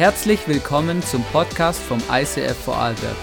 Herzlich 0.00 0.48
willkommen 0.48 1.02
zum 1.02 1.22
Podcast 1.24 1.78
vom 1.78 2.02
ICF 2.10 2.56
Vorarlberg. 2.56 3.16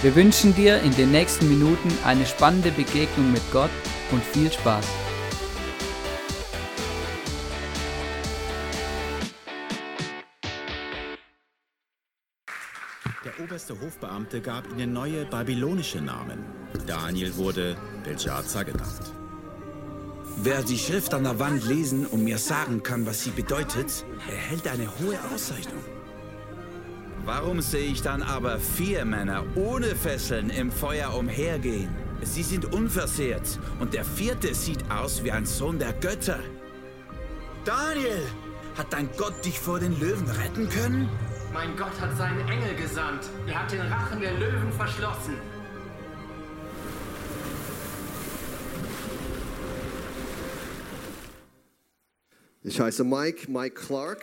Wir 0.00 0.16
wünschen 0.16 0.54
dir 0.54 0.80
in 0.80 0.96
den 0.96 1.10
nächsten 1.10 1.46
Minuten 1.46 1.90
eine 2.06 2.24
spannende 2.24 2.70
Begegnung 2.70 3.30
mit 3.30 3.42
Gott 3.52 3.68
und 4.10 4.24
viel 4.24 4.50
Spaß. 4.50 4.86
Der 13.22 13.44
oberste 13.44 13.78
Hofbeamte 13.78 14.40
gab 14.40 14.70
ihnen 14.70 14.94
neue 14.94 15.26
babylonische 15.26 16.00
Namen. 16.00 16.46
Daniel 16.86 17.36
wurde 17.36 17.76
Belshazzar 18.04 18.64
genannt. 18.64 19.12
Wer 20.42 20.62
die 20.62 20.78
Schrift 20.78 21.12
an 21.12 21.24
der 21.24 21.38
Wand 21.38 21.66
lesen 21.66 22.06
und 22.06 22.24
mir 22.24 22.38
sagen 22.38 22.82
kann, 22.82 23.04
was 23.04 23.24
sie 23.24 23.30
bedeutet, 23.30 24.06
erhält 24.26 24.66
eine 24.68 24.86
hohe 24.98 25.18
Auszeichnung. 25.34 25.82
Warum 27.24 27.60
sehe 27.60 27.90
ich 27.90 28.02
dann 28.02 28.22
aber 28.22 28.58
vier 28.58 29.04
Männer 29.04 29.44
ohne 29.54 29.94
Fesseln 29.94 30.50
im 30.50 30.72
Feuer 30.72 31.14
umhergehen? 31.14 31.88
Sie 32.22 32.42
sind 32.42 32.72
unversehrt 32.72 33.58
und 33.78 33.94
der 33.94 34.04
vierte 34.04 34.54
sieht 34.54 34.90
aus 34.90 35.22
wie 35.22 35.32
ein 35.32 35.46
Sohn 35.46 35.78
der 35.78 35.92
Götter. 35.94 36.38
Daniel, 37.64 38.22
hat 38.76 38.92
dein 38.92 39.08
Gott 39.16 39.44
dich 39.44 39.58
vor 39.58 39.78
den 39.78 39.98
Löwen 40.00 40.28
retten 40.28 40.68
können? 40.68 41.08
Mein 41.52 41.76
Gott 41.76 42.00
hat 42.00 42.16
seinen 42.16 42.40
Engel 42.48 42.74
gesandt. 42.76 43.28
Er 43.46 43.62
hat 43.62 43.72
den 43.72 43.80
Rachen 43.80 44.20
der 44.20 44.32
Löwen 44.34 44.72
verschlossen. 44.72 45.34
Ich 52.62 52.80
heiße 52.80 53.04
Mike, 53.04 53.50
Mike 53.50 53.74
Clark. 53.74 54.22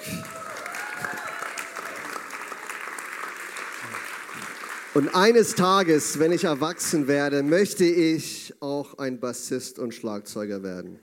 Und 4.97 5.13
eines 5.13 5.53
Tages, 5.53 6.17
wenn 6.17 6.31
ich 6.31 6.45
erwachsen 6.45 7.07
werde, 7.07 7.43
möchte 7.43 7.85
ich 7.85 8.55
auch 8.63 8.97
ein 8.97 9.19
Bassist 9.19 9.77
und 9.77 9.93
Schlagzeuger 9.93 10.63
werden. 10.63 10.97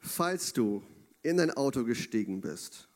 Falls 0.00 0.52
du 0.52 0.82
in 1.22 1.38
ein 1.38 1.52
Auto 1.52 1.84
gestiegen 1.84 2.40
bist, 2.40 2.88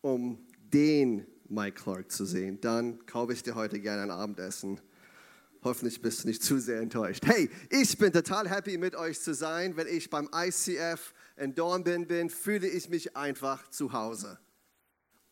um 0.00 0.38
den 0.72 1.26
Mike 1.48 1.82
Clark 1.82 2.12
zu 2.12 2.24
sehen, 2.24 2.60
dann 2.60 3.04
kaufe 3.04 3.32
ich 3.32 3.42
dir 3.42 3.56
heute 3.56 3.80
gerne 3.80 4.02
ein 4.02 4.10
Abendessen. 4.12 4.80
Hoffentlich 5.64 6.00
bist 6.00 6.22
du 6.22 6.28
nicht 6.28 6.44
zu 6.44 6.60
sehr 6.60 6.78
enttäuscht. 6.78 7.26
Hey, 7.26 7.50
ich 7.70 7.98
bin 7.98 8.12
total 8.12 8.48
happy 8.48 8.78
mit 8.78 8.94
euch 8.94 9.20
zu 9.20 9.34
sein. 9.34 9.76
Wenn 9.76 9.88
ich 9.88 10.08
beim 10.08 10.28
ICF 10.32 11.14
in 11.36 11.52
Dornbirn 11.56 12.06
bin, 12.06 12.30
fühle 12.30 12.68
ich 12.68 12.88
mich 12.88 13.16
einfach 13.16 13.68
zu 13.70 13.92
Hause. 13.92 14.38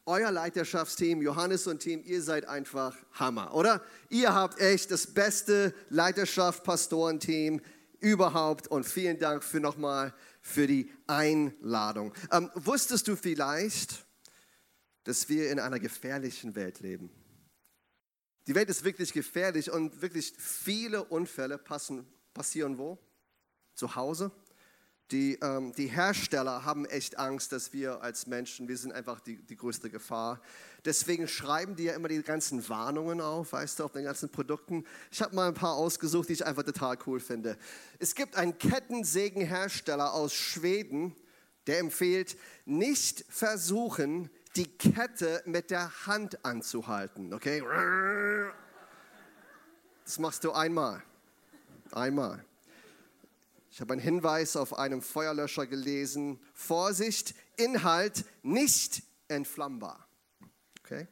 Euer 0.08 0.30
Leiterschaftsteam, 0.30 1.20
Johannes 1.20 1.66
und 1.66 1.80
Team, 1.80 2.00
ihr 2.04 2.22
seid 2.22 2.46
einfach 2.46 2.96
Hammer, 3.14 3.52
oder? 3.52 3.82
Ihr 4.08 4.32
habt 4.32 4.60
echt 4.60 4.92
das 4.92 5.08
beste 5.08 5.74
Leiterschaft, 5.90 6.62
Pastorenteam 6.62 7.60
überhaupt 7.98 8.68
und 8.68 8.86
vielen 8.86 9.18
Dank 9.18 9.42
für 9.42 9.58
nochmal 9.58 10.14
für 10.42 10.68
die 10.68 10.92
Einladung. 11.08 12.14
Ähm, 12.30 12.52
wusstest 12.54 13.08
du 13.08 13.16
vielleicht, 13.16 14.06
dass 15.02 15.28
wir 15.28 15.50
in 15.50 15.58
einer 15.58 15.80
gefährlichen 15.80 16.54
Welt 16.54 16.78
leben? 16.78 17.10
Die 18.46 18.54
Welt 18.54 18.68
ist 18.68 18.84
wirklich 18.84 19.12
gefährlich 19.12 19.72
und 19.72 20.02
wirklich 20.02 20.34
viele 20.38 21.02
Unfälle 21.02 21.58
passen, 21.58 22.06
passieren 22.32 22.78
wo? 22.78 22.96
Zu 23.74 23.96
Hause, 23.96 24.30
die, 25.12 25.38
ähm, 25.40 25.72
die 25.72 25.86
Hersteller 25.86 26.64
haben 26.64 26.84
echt 26.84 27.18
Angst, 27.18 27.52
dass 27.52 27.72
wir 27.72 28.02
als 28.02 28.26
Menschen, 28.26 28.66
wir 28.66 28.76
sind 28.76 28.92
einfach 28.92 29.20
die, 29.20 29.36
die 29.36 29.56
größte 29.56 29.88
Gefahr. 29.88 30.40
Deswegen 30.84 31.28
schreiben 31.28 31.76
die 31.76 31.84
ja 31.84 31.94
immer 31.94 32.08
die 32.08 32.22
ganzen 32.22 32.68
Warnungen 32.68 33.20
auf, 33.20 33.52
weißt 33.52 33.78
du, 33.78 33.84
auf 33.84 33.92
den 33.92 34.04
ganzen 34.04 34.30
Produkten. 34.30 34.84
Ich 35.12 35.22
habe 35.22 35.34
mal 35.34 35.48
ein 35.48 35.54
paar 35.54 35.74
ausgesucht, 35.74 36.28
die 36.28 36.34
ich 36.34 36.44
einfach 36.44 36.64
total 36.64 36.98
cool 37.06 37.20
finde. 37.20 37.56
Es 37.98 38.14
gibt 38.14 38.36
einen 38.36 38.58
Kettensägenhersteller 38.58 40.12
aus 40.12 40.34
Schweden, 40.34 41.14
der 41.68 41.78
empfiehlt, 41.78 42.36
nicht 42.64 43.24
versuchen, 43.28 44.30
die 44.56 44.66
Kette 44.66 45.42
mit 45.44 45.70
der 45.70 46.06
Hand 46.06 46.44
anzuhalten, 46.44 47.32
okay? 47.34 47.62
Das 50.04 50.18
machst 50.18 50.44
du 50.44 50.52
einmal. 50.52 51.02
Einmal. 51.92 52.44
Ich 53.76 53.80
habe 53.82 53.92
einen 53.92 54.00
Hinweis 54.00 54.56
auf 54.56 54.78
einem 54.78 55.02
Feuerlöscher 55.02 55.66
gelesen. 55.66 56.40
Vorsicht, 56.54 57.34
Inhalt 57.58 58.24
nicht 58.42 59.02
entflammbar. 59.28 60.08
Okay? 60.80 61.06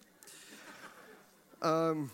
Ähm, 1.61 2.11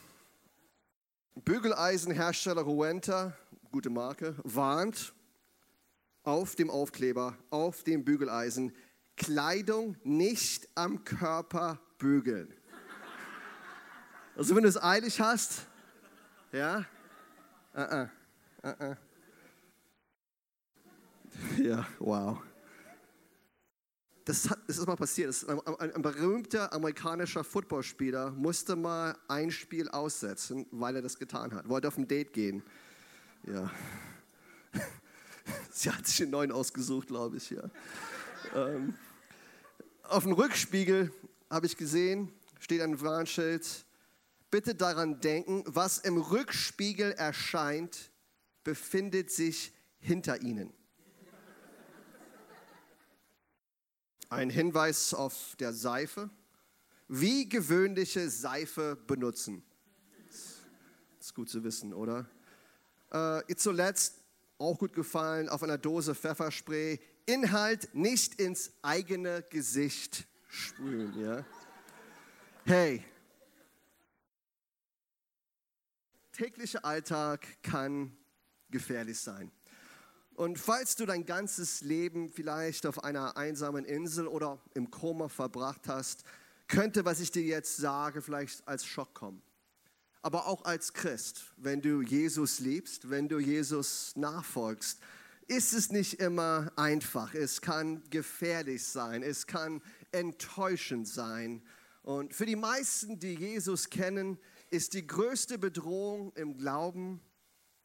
Bügeleisenhersteller 1.36 2.62
Ruenta, 2.62 3.32
gute 3.70 3.90
Marke, 3.90 4.34
warnt 4.42 5.12
auf 6.24 6.56
dem 6.56 6.68
Aufkleber, 6.68 7.38
auf 7.50 7.84
dem 7.84 8.04
Bügeleisen, 8.04 8.74
Kleidung 9.16 9.96
nicht 10.02 10.68
am 10.74 11.04
Körper 11.04 11.80
bügeln. 11.96 12.52
Also 14.34 14.56
wenn 14.56 14.64
du 14.64 14.68
es 14.68 14.82
eilig 14.82 15.20
hast, 15.20 15.68
ja, 16.50 16.84
uh 17.72 17.78
-uh, 17.78 18.08
uh. 18.64 18.96
Ja, 21.58 21.86
wow. 21.98 22.38
Das, 24.24 24.48
hat, 24.48 24.58
das 24.66 24.78
ist 24.78 24.86
mal 24.86 24.96
passiert. 24.96 25.34
Ein, 25.48 25.60
ein, 25.60 25.94
ein, 25.94 26.02
berühmter 26.02 26.72
amerikanischer 26.72 27.42
Footballspieler 27.42 28.30
musste 28.30 28.76
mal 28.76 29.16
ein 29.28 29.50
Spiel 29.50 29.88
aussetzen, 29.88 30.66
weil 30.70 30.96
er 30.96 31.02
das 31.02 31.18
getan 31.18 31.52
hat. 31.52 31.68
Wollte 31.68 31.88
auf 31.88 31.96
ein 31.98 32.06
Date 32.06 32.32
gehen. 32.32 32.62
Ja. 33.46 33.70
Sie 35.72 35.90
hat 35.90 36.06
sich 36.06 36.22
einen 36.22 36.30
neuen 36.30 36.52
ausgesucht, 36.52 37.08
glaube 37.08 37.38
ich. 37.38 37.50
Ja. 37.50 37.70
ähm, 38.54 38.94
auf 40.04 40.24
dem 40.24 40.32
Rückspiegel 40.32 41.12
habe 41.48 41.66
ich 41.66 41.76
gesehen, 41.76 42.30
steht 42.60 42.82
ein 42.82 43.00
Warnschild. 43.00 43.84
Bitte 44.50 44.74
daran 44.74 45.20
denken, 45.20 45.64
was 45.66 45.98
im 45.98 46.18
Rückspiegel 46.18 47.12
erscheint, 47.12 48.10
befindet 48.64 49.30
sich 49.30 49.72
hinter 49.98 50.42
Ihnen. 50.42 50.72
Ein 54.30 54.48
Hinweis 54.48 55.12
auf 55.12 55.56
der 55.58 55.72
Seife. 55.72 56.30
Wie 57.08 57.48
gewöhnliche 57.48 58.30
Seife 58.30 58.94
benutzen. 58.94 59.64
Ist 61.18 61.34
gut 61.34 61.50
zu 61.50 61.64
wissen, 61.64 61.92
oder? 61.92 62.30
Äh, 63.10 63.54
zuletzt 63.56 64.22
auch 64.56 64.78
gut 64.78 64.92
gefallen 64.92 65.48
auf 65.48 65.64
einer 65.64 65.78
Dose 65.78 66.14
Pfefferspray. 66.14 67.00
Inhalt 67.26 67.92
nicht 67.92 68.40
ins 68.40 68.72
eigene 68.82 69.42
Gesicht 69.50 70.28
sprühen. 70.48 71.12
Ja? 71.20 71.44
Hey, 72.64 73.04
täglicher 76.30 76.84
Alltag 76.84 77.44
kann 77.64 78.16
gefährlich 78.70 79.18
sein. 79.18 79.50
Und 80.40 80.58
falls 80.58 80.96
du 80.96 81.04
dein 81.04 81.26
ganzes 81.26 81.82
Leben 81.82 82.30
vielleicht 82.30 82.86
auf 82.86 83.04
einer 83.04 83.36
einsamen 83.36 83.84
Insel 83.84 84.26
oder 84.26 84.58
im 84.72 84.90
Koma 84.90 85.28
verbracht 85.28 85.86
hast, 85.86 86.24
könnte, 86.66 87.04
was 87.04 87.20
ich 87.20 87.30
dir 87.30 87.42
jetzt 87.42 87.76
sage, 87.76 88.22
vielleicht 88.22 88.66
als 88.66 88.86
Schock 88.86 89.12
kommen. 89.12 89.42
Aber 90.22 90.46
auch 90.46 90.64
als 90.64 90.94
Christ, 90.94 91.52
wenn 91.58 91.82
du 91.82 92.00
Jesus 92.00 92.58
liebst, 92.58 93.10
wenn 93.10 93.28
du 93.28 93.38
Jesus 93.38 94.16
nachfolgst, 94.16 95.00
ist 95.46 95.74
es 95.74 95.92
nicht 95.92 96.22
immer 96.22 96.72
einfach. 96.74 97.34
Es 97.34 97.60
kann 97.60 98.02
gefährlich 98.08 98.82
sein, 98.82 99.22
es 99.22 99.46
kann 99.46 99.82
enttäuschend 100.10 101.06
sein. 101.06 101.62
Und 102.02 102.32
für 102.32 102.46
die 102.46 102.56
meisten, 102.56 103.18
die 103.18 103.34
Jesus 103.34 103.90
kennen, 103.90 104.38
ist 104.70 104.94
die 104.94 105.06
größte 105.06 105.58
Bedrohung 105.58 106.32
im 106.34 106.56
Glauben 106.56 107.20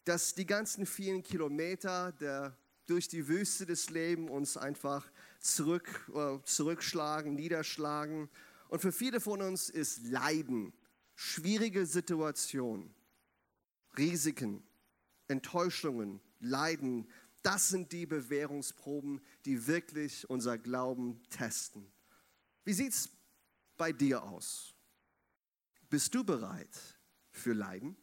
dass 0.06 0.36
die 0.36 0.46
ganzen 0.46 0.86
vielen 0.86 1.24
Kilometer 1.24 2.12
der, 2.14 2.58
durch 2.86 3.08
die 3.08 3.28
Wüste 3.28 3.66
des 3.66 3.90
Lebens 3.90 4.30
uns 4.32 4.58
einfach 4.58 5.12
zurück, 5.40 6.10
äh, 6.14 6.38
zurückschlagen, 6.44 7.34
niederschlagen. 7.34 8.30
Und 8.70 8.82
für 8.82 8.92
viele 8.92 9.20
von 9.20 9.42
uns 9.42 9.70
ist 9.70 10.06
Leiden, 10.06 10.74
schwierige 11.16 11.86
Situationen, 11.86 12.94
Risiken, 13.98 14.64
Enttäuschungen, 15.28 16.22
Leiden, 16.40 17.08
das 17.42 17.70
sind 17.70 17.92
die 17.92 18.06
Bewährungsproben, 18.06 19.22
die 19.46 19.68
wirklich 19.68 20.30
unser 20.30 20.58
Glauben 20.58 21.22
testen. 21.30 21.92
Wie 22.64 22.74
sieht 22.74 22.94
es 22.94 23.10
bei 23.78 23.92
dir 23.92 24.24
aus? 24.24 24.76
Bist 25.90 26.14
du 26.14 26.24
bereit 26.24 26.76
für 27.32 27.54
Leiden? 27.54 27.96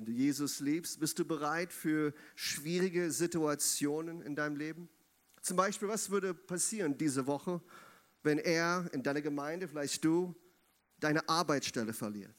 Wenn 0.00 0.06
du 0.06 0.12
Jesus 0.12 0.60
liebst, 0.60 0.98
bist 0.98 1.18
du 1.18 1.26
bereit 1.26 1.74
für 1.74 2.14
schwierige 2.34 3.10
Situationen 3.10 4.22
in 4.22 4.34
deinem 4.34 4.56
Leben? 4.56 4.88
Zum 5.42 5.58
Beispiel, 5.58 5.88
was 5.88 6.08
würde 6.08 6.32
passieren 6.32 6.96
diese 6.96 7.26
Woche, 7.26 7.60
wenn 8.22 8.38
er 8.38 8.88
in 8.94 9.02
deiner 9.02 9.20
Gemeinde, 9.20 9.68
vielleicht 9.68 10.02
du, 10.02 10.34
deine 11.00 11.28
Arbeitsstelle 11.28 11.92
verliert? 11.92 12.34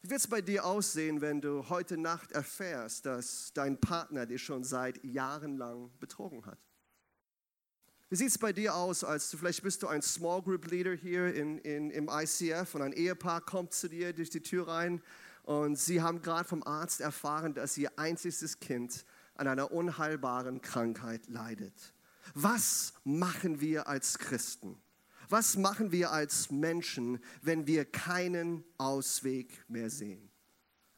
Wie 0.00 0.08
wird 0.08 0.20
es 0.20 0.26
bei 0.26 0.40
dir 0.40 0.64
aussehen, 0.64 1.20
wenn 1.20 1.42
du 1.42 1.68
heute 1.68 1.98
Nacht 1.98 2.32
erfährst, 2.32 3.04
dass 3.04 3.52
dein 3.52 3.78
Partner 3.78 4.24
dich 4.24 4.42
schon 4.42 4.64
seit 4.64 5.04
Jahren 5.04 5.58
lang 5.58 5.90
betrogen 6.00 6.46
hat? 6.46 6.58
Wie 8.08 8.16
sieht 8.16 8.28
es 8.28 8.38
bei 8.38 8.54
dir 8.54 8.74
aus, 8.74 9.04
als 9.04 9.30
du, 9.30 9.36
vielleicht 9.36 9.62
bist 9.62 9.82
du 9.82 9.88
ein 9.88 10.00
Small 10.00 10.40
Group 10.40 10.70
Leader 10.70 10.94
hier 10.94 11.34
in, 11.34 11.58
in, 11.58 11.90
im 11.90 12.08
ICF 12.10 12.74
und 12.74 12.80
ein 12.80 12.94
Ehepaar 12.94 13.42
kommt 13.42 13.74
zu 13.74 13.90
dir 13.90 14.14
durch 14.14 14.30
die 14.30 14.40
Tür 14.40 14.68
rein 14.68 15.02
und 15.44 15.76
sie 15.78 16.00
haben 16.00 16.22
gerade 16.22 16.48
vom 16.48 16.62
Arzt 16.62 17.00
erfahren, 17.00 17.54
dass 17.54 17.76
ihr 17.76 17.98
einziges 17.98 18.58
Kind 18.60 19.04
an 19.34 19.46
einer 19.46 19.72
unheilbaren 19.72 20.60
Krankheit 20.62 21.28
leidet. 21.28 21.94
Was 22.34 22.94
machen 23.04 23.60
wir 23.60 23.86
als 23.86 24.18
Christen? 24.18 24.80
Was 25.28 25.56
machen 25.56 25.92
wir 25.92 26.12
als 26.12 26.50
Menschen, 26.50 27.22
wenn 27.42 27.66
wir 27.66 27.84
keinen 27.84 28.64
Ausweg 28.78 29.64
mehr 29.68 29.90
sehen? 29.90 30.30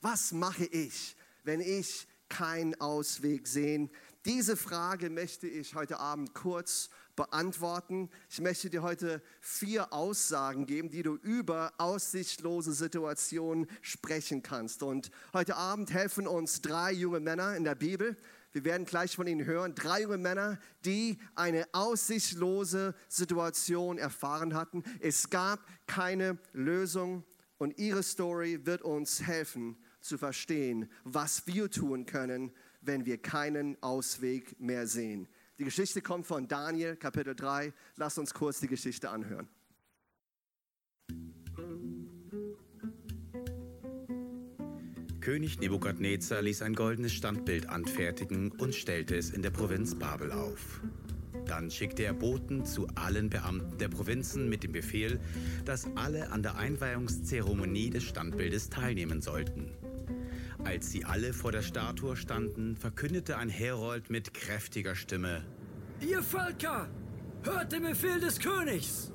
Was 0.01 0.33
mache 0.33 0.67
ich, 0.67 1.17
wenn 1.43 1.61
ich 1.61 2.07
keinen 2.29 2.81
Ausweg 2.81 3.49
sehe? 3.49 3.89
Diese 4.25 4.57
Frage 4.57 5.11
möchte 5.11 5.49
ich 5.49 5.75
heute 5.75 5.99
Abend 5.99 6.35
kurz 6.35 6.91
beantworten. 7.17 8.11
Ich 8.31 8.41
möchte 8.41 8.71
dir 8.71 8.83
heute 8.83 9.23
vier 9.41 9.93
Aussagen 9.93 10.67
geben, 10.67 10.91
die 10.91 11.03
du 11.03 11.17
über 11.17 11.73
aussichtslose 11.79 12.73
Situationen 12.73 13.67
sprechen 13.81 14.43
kannst. 14.43 14.83
Und 14.83 15.11
heute 15.33 15.57
Abend 15.57 15.93
helfen 15.93 16.29
uns 16.29 16.61
drei 16.63 16.93
junge 16.93 17.21
Männer 17.21 17.57
in 17.57 17.65
der 17.65 17.75
Bibel. 17.75 18.17
Wir 18.53 18.65
werden 18.65 18.87
gleich 18.87 19.17
von 19.17 19.27
ihnen 19.27 19.45
hören. 19.45 19.75
Drei 19.75 20.03
junge 20.03 20.19
Männer, 20.19 20.59
die 20.85 21.19
eine 21.35 21.67
aussichtslose 21.73 22.95
Situation 23.09 23.99
erfahren 23.99 24.55
hatten. 24.55 24.85
Es 25.01 25.29
gab 25.31 25.61
keine 25.87 26.39
Lösung 26.53 27.25
und 27.59 27.79
ihre 27.79 28.03
Story 28.03 28.65
wird 28.65 28.83
uns 28.83 29.23
helfen 29.23 29.77
zu 30.01 30.19
verstehen, 30.19 30.91
was 31.05 31.47
wir 31.47 31.71
tun 31.71 32.07
können, 32.07 32.53
wenn 32.81 33.05
wir 33.05 33.19
keinen 33.19 33.83
Ausweg 33.83 34.59
mehr 34.61 34.87
sehen. 34.87 35.29
Die 35.59 35.65
Geschichte 35.65 36.03
kommt 36.03 36.27
von 36.27 36.49
Daniel, 36.49 36.97
Kapitel 36.97 37.35
3. 37.35 37.73
Lass 37.97 38.19
uns 38.19 38.35
kurz 38.35 38.61
die 38.61 38.69
Geschichte 38.69 39.09
anhören. 39.09 39.49
König 45.21 45.59
Nebukadnezar 45.59 46.43
ließ 46.43 46.63
ein 46.63 46.75
goldenes 46.75 47.13
Standbild 47.13 47.69
anfertigen 47.69 48.53
und 48.53 48.75
stellte 48.75 49.17
es 49.17 49.31
in 49.31 49.43
der 49.43 49.51
Provinz 49.51 49.95
Babel 49.95 50.31
auf. 50.31 50.83
Dann 51.47 51.71
schickte 51.71 52.05
er 52.05 52.13
Boten 52.13 52.65
zu 52.67 52.87
allen 52.95 53.31
Beamten 53.31 53.79
der 53.79 53.89
Provinzen 53.89 54.49
mit 54.49 54.63
dem 54.63 54.73
Befehl, 54.73 55.19
dass 55.65 55.89
alle 55.97 56.31
an 56.33 56.43
der 56.43 56.57
Einweihungszeremonie 56.57 57.91
des 57.91 58.05
Standbildes 58.05 58.69
teilnehmen 58.69 59.23
sollten. 59.23 59.73
Als 60.67 60.91
sie 60.91 61.05
alle 61.05 61.33
vor 61.33 61.53
der 61.53 61.63
Statue 61.63 62.17
standen, 62.17 62.77
verkündete 62.77 63.39
ein 63.39 63.49
Herold 63.49 64.11
mit 64.11 64.35
kräftiger 64.35 64.97
Stimme: 64.97 65.45
Ihr 66.01 66.25
Völker, 66.25 66.89
hört 67.45 67.71
den 67.71 67.85
Befehl 67.85 68.19
des 68.19 68.41
Königs! 68.41 69.13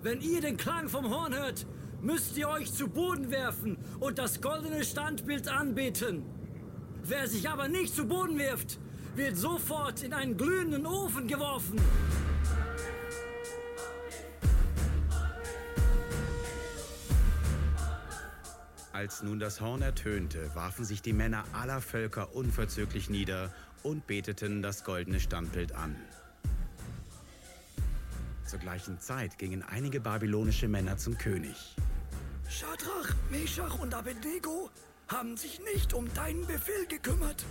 Wenn 0.00 0.22
ihr 0.22 0.40
den 0.40 0.56
Klang 0.56 0.88
vom 0.88 1.10
Horn 1.10 1.34
hört, 1.34 1.66
müsst 2.00 2.38
ihr 2.38 2.48
euch 2.48 2.72
zu 2.72 2.88
Boden 2.88 3.30
werfen 3.30 3.76
und 4.00 4.18
das 4.18 4.40
goldene 4.40 4.82
Standbild 4.82 5.46
anbeten. 5.46 6.24
Wer 7.04 7.28
sich 7.28 7.50
aber 7.50 7.68
nicht 7.68 7.94
zu 7.94 8.06
Boden 8.06 8.38
wirft, 8.38 8.78
wird 9.14 9.36
sofort 9.36 10.02
in 10.02 10.14
einen 10.14 10.38
glühenden 10.38 10.86
Ofen 10.86 11.28
geworfen. 11.28 11.78
Als 18.96 19.22
nun 19.22 19.38
das 19.38 19.60
Horn 19.60 19.82
ertönte, 19.82 20.54
warfen 20.54 20.86
sich 20.86 21.02
die 21.02 21.12
Männer 21.12 21.44
aller 21.52 21.82
Völker 21.82 22.34
unverzüglich 22.34 23.10
nieder 23.10 23.52
und 23.82 24.06
beteten 24.06 24.62
das 24.62 24.84
goldene 24.84 25.20
Standbild 25.20 25.72
an. 25.72 25.94
Zur 28.46 28.58
gleichen 28.58 28.98
Zeit 28.98 29.36
gingen 29.36 29.62
einige 29.62 30.00
babylonische 30.00 30.66
Männer 30.66 30.96
zum 30.96 31.18
König. 31.18 31.76
Schadrach, 32.48 33.14
Meshach 33.28 33.78
und 33.80 33.92
Abednego 33.92 34.70
haben 35.08 35.36
sich 35.36 35.60
nicht 35.74 35.92
um 35.92 36.10
deinen 36.14 36.46
Befehl 36.46 36.86
gekümmert. 36.88 37.44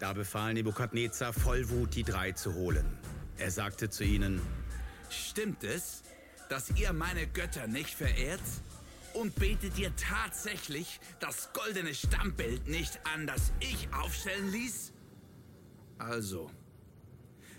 Da 0.00 0.12
befahl 0.12 0.52
Nebukadnezar 0.52 1.32
voll 1.32 1.70
Wut, 1.70 1.94
die 1.94 2.04
drei 2.04 2.32
zu 2.32 2.52
holen. 2.52 2.98
Er 3.38 3.50
sagte 3.50 3.88
zu 3.88 4.04
ihnen, 4.04 4.42
Stimmt 5.08 5.64
es, 5.64 6.02
dass 6.50 6.68
ihr 6.72 6.92
meine 6.92 7.26
Götter 7.26 7.66
nicht 7.68 7.94
verehrt? 7.94 8.42
Und 9.14 9.34
betet 9.36 9.78
ihr 9.78 9.94
tatsächlich 9.96 11.00
das 11.20 11.52
goldene 11.52 11.94
Stammbild 11.94 12.68
nicht 12.68 13.00
an, 13.06 13.26
das 13.26 13.52
ich 13.60 13.88
aufstellen 13.94 14.50
ließ? 14.50 14.92
Also, 15.98 16.50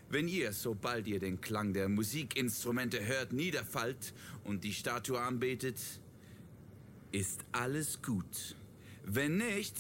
wenn 0.10 0.28
ihr, 0.28 0.54
sobald 0.54 1.08
ihr 1.08 1.20
den 1.20 1.42
Klang 1.42 1.74
der 1.74 1.90
Musikinstrumente 1.90 3.06
hört, 3.06 3.34
niederfallt 3.34 4.14
und 4.44 4.64
die 4.64 4.74
Statue 4.74 5.20
anbetet, 5.20 5.80
ist 7.12 7.46
alles 7.54 8.02
gut. 8.02 8.56
Wenn 9.06 9.38
nicht, 9.38 9.76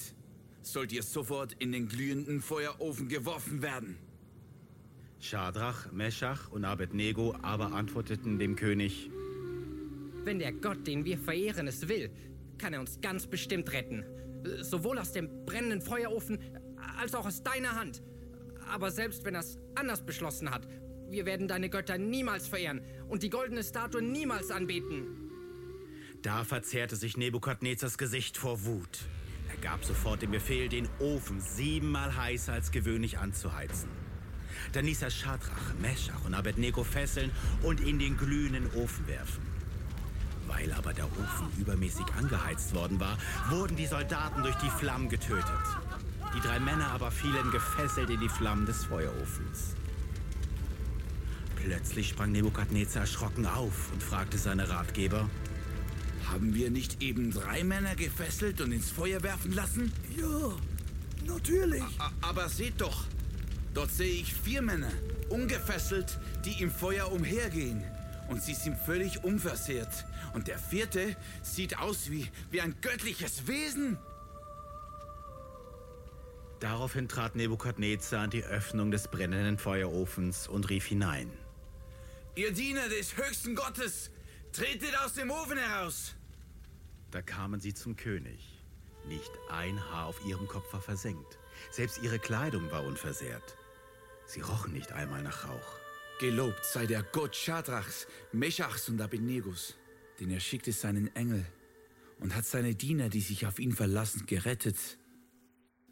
sollt 0.62 0.94
ihr 0.94 1.04
sofort 1.04 1.54
in 1.60 1.72
den 1.72 1.88
glühenden 1.88 2.42
Feuerofen 2.42 3.10
geworfen 3.10 3.62
werden. 3.62 3.98
Schadrach, 5.20 5.92
Meschach 5.92 6.52
und 6.52 6.66
Abednego 6.66 7.36
aber 7.42 7.74
antworteten 7.74 8.40
dem 8.40 8.56
König, 8.56 9.10
Wenn 10.26 10.40
der 10.40 10.54
Gott, 10.54 10.88
den 10.88 11.06
wir 11.06 11.20
verehren, 11.20 11.68
es 11.68 11.88
will, 11.88 12.10
kann 12.58 12.74
er 12.74 12.80
uns 12.80 13.00
ganz 13.00 13.28
bestimmt 13.28 13.72
retten. 13.72 14.04
Sowohl 14.62 14.98
aus 14.98 15.12
dem 15.12 15.46
brennenden 15.46 15.82
Feuerofen 15.82 16.40
als 17.00 17.14
auch 17.14 17.28
aus 17.28 17.44
deiner 17.44 17.80
Hand. 17.80 18.02
Aber 18.68 18.90
selbst 18.90 19.24
wenn 19.24 19.36
er 19.36 19.42
es 19.42 19.60
anders 19.76 20.04
beschlossen 20.04 20.50
hat, 20.50 20.68
wir 21.10 21.28
werden 21.28 21.48
deine 21.48 21.70
Götter 21.70 22.00
niemals 22.00 22.48
verehren 22.48 22.82
und 23.08 23.22
die 23.22 23.30
goldene 23.30 23.64
Statue 23.64 24.02
niemals 24.02 24.50
anbeten. 24.50 25.30
Da 26.24 26.44
verzerrte 26.44 26.96
sich 26.96 27.18
Nebukadnezars 27.18 28.00
Gesicht 28.00 28.36
vor 28.36 28.66
Wut. 28.66 29.06
Er 29.52 29.58
gab 29.58 29.86
sofort 29.86 30.24
den 30.24 30.32
Befehl, 30.32 30.70
den 30.70 30.90
Ofen 30.98 31.40
siebenmal 31.40 32.18
heißer 32.18 32.54
als 32.54 32.72
gewöhnlich 32.72 33.20
anzuheizen. 33.20 33.90
Dann 34.74 34.86
ließ 34.86 35.04
er 35.04 35.12
Schadrach, 35.12 35.76
Meschach 35.80 36.26
und 36.26 36.34
Abednego 36.34 36.84
fesseln 36.84 37.30
und 37.62 37.80
in 37.80 38.00
den 38.00 38.18
glühenden 38.18 38.72
Ofen 38.74 39.08
werfen. 39.08 39.55
Weil 40.56 40.72
aber 40.74 40.94
der 40.94 41.06
Ofen 41.06 41.52
übermäßig 41.60 42.06
angeheizt 42.18 42.74
worden 42.74 43.00
war, 43.00 43.18
wurden 43.50 43.76
die 43.76 43.86
Soldaten 43.86 44.42
durch 44.44 44.56
die 44.56 44.70
Flammen 44.70 45.10
getötet. 45.10 45.46
Die 46.36 46.40
drei 46.40 46.60
Männer 46.60 46.92
aber 46.92 47.12
fielen 47.12 47.52
gefesselt 47.52 48.10
in 48.10 48.20
die 48.20 48.30
Flammen 48.30 48.66
des 48.66 48.86
Feuerofens. 48.86 49.76
Plötzlich 51.58 52.10
sprang 52.10 52.32
Nebukadnezar 52.32 53.02
erschrocken 53.02 53.46
auf 53.46 53.92
und 53.92 54.02
fragte 54.02 54.38
seine 54.38 54.70
Ratgeber, 54.70 55.30
Haben 56.32 56.56
wir 56.56 56.72
nicht 56.72 57.04
eben 57.04 57.32
drei 57.32 57.64
Männer 57.64 57.96
gefesselt 57.96 58.62
und 58.62 58.72
ins 58.72 58.92
Feuer 58.92 59.24
werfen 59.24 59.52
lassen? 59.52 59.92
Ja, 60.18 60.54
natürlich. 61.28 61.84
A 62.00 62.12
aber 62.22 62.50
seht 62.50 62.82
doch, 62.82 63.06
dort 63.74 63.92
sehe 63.92 64.22
ich 64.22 64.34
vier 64.34 64.62
Männer, 64.62 64.92
ungefesselt, 65.30 66.18
die 66.46 66.62
im 66.62 66.72
Feuer 66.72 67.12
umhergehen. 67.12 67.84
Und 68.28 68.42
sie 68.42 68.54
sind 68.54 68.78
völlig 68.78 69.24
unversehrt. 69.24 70.06
Und 70.34 70.48
der 70.48 70.58
vierte 70.58 71.16
sieht 71.44 71.78
aus 71.78 72.10
wie, 72.10 72.30
wie 72.52 72.62
ein 72.62 72.76
göttliches 72.82 73.48
Wesen. 73.48 73.98
Daraufhin 76.60 77.08
trat 77.08 77.36
Nebukadnezar 77.36 78.22
an 78.22 78.30
die 78.30 78.44
Öffnung 78.44 78.90
des 78.90 79.08
brennenden 79.08 79.58
Feuerofens 79.58 80.48
und 80.48 80.70
rief 80.70 80.86
hinein. 80.86 81.32
Ihr 82.36 82.52
Diener 82.52 82.90
des 82.90 83.16
höchsten 83.18 83.56
Gottes, 83.56 84.10
tretet 84.52 84.98
aus 85.00 85.14
dem 85.14 85.32
Ofen 85.32 85.58
heraus! 85.58 86.16
Da 87.12 87.22
kamen 87.22 87.60
sie 87.60 87.74
zum 87.74 87.96
König. 87.96 88.62
Nicht 89.08 89.32
ein 89.50 89.80
Haar 89.92 90.08
auf 90.08 90.26
ihrem 90.26 90.48
Kopf 90.48 90.74
war 90.74 90.82
versenkt. 90.82 91.38
Selbst 91.72 92.02
ihre 92.02 92.20
Kleidung 92.20 92.72
war 92.72 92.84
unversehrt. 92.84 93.58
Sie 94.26 94.42
rochen 94.42 94.74
nicht 94.74 94.92
einmal 94.92 95.22
nach 95.22 95.48
Rauch. 95.48 95.85
Gelobt 96.20 96.64
sei 96.64 96.86
der 96.86 97.04
Gott 97.04 97.36
Schadrachs, 97.36 98.08
Meschachs 98.32 98.88
und 98.88 99.02
Abednegus, 99.02 99.76
denn 100.20 100.32
er 100.32 100.40
schickte 100.40 100.72
seinen 100.72 101.14
Engel 101.14 101.46
und 102.20 102.34
hat 102.36 102.46
seine 102.46 102.74
Diener, 102.74 103.10
die 103.10 103.20
sich 103.20 103.46
auf 103.46 103.60
ihn 103.60 103.74
verlassen, 103.74 104.26
gerettet. 104.26 104.78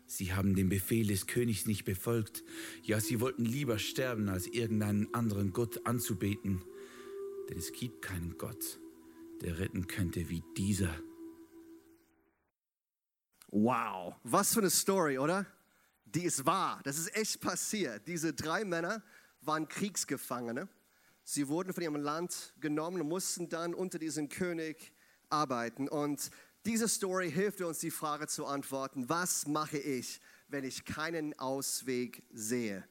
Sie 0.06 0.34
haben 0.34 0.56
den 0.56 0.70
Befehl 0.70 1.08
des 1.08 1.28
Königs 1.28 1.66
nicht 1.66 1.84
befolgt. 1.84 2.44
Ja, 2.84 3.02
sie 3.02 3.20
wollten 3.20 3.44
lieber 3.44 3.80
sterben, 3.80 4.30
als 4.30 4.48
irgendeinen 4.48 5.14
anderen 5.14 5.52
Gott 5.52 5.86
anzubeten. 5.86 6.64
Denn 7.50 7.58
es 7.58 7.74
gibt 7.74 8.02
keinen 8.02 8.38
Gott, 8.38 8.80
der 9.42 9.60
retten 9.60 9.88
könnte 9.88 10.30
wie 10.30 10.42
dieser. 10.56 10.96
Wow, 13.50 14.16
was 14.24 14.54
für 14.54 14.62
eine 14.62 14.70
Story, 14.70 15.18
oder? 15.18 15.46
Die 16.06 16.24
ist 16.24 16.46
wahr, 16.46 16.80
das 16.86 16.98
ist 16.98 17.14
echt 17.14 17.42
passiert. 17.42 18.08
Diese 18.08 18.34
drei 18.34 18.64
Männer 18.64 19.04
waren 19.46 19.68
Kriegsgefangene. 19.68 20.68
Sie 21.24 21.48
wurden 21.48 21.74
von 21.74 21.84
ihrem 21.84 21.96
Land 21.96 22.54
genommen 22.60 23.02
und 23.02 23.08
mussten 23.08 23.50
dann 23.50 23.74
unter 23.74 24.00
diesem 24.00 24.30
König 24.30 24.94
arbeiten. 25.30 25.88
Und 25.88 26.30
diese 26.66 26.88
Story 26.88 27.32
hilft 27.32 27.62
uns, 27.62 27.80
die 27.80 27.92
Frage 27.92 28.28
zu 28.28 28.46
antworten, 28.46 29.10
was 29.10 29.48
mache 29.48 29.78
ich, 29.78 30.22
wenn 30.48 30.64
ich 30.64 30.86
keinen 30.86 31.38
Ausweg 31.40 32.24
sehe? 32.32 32.88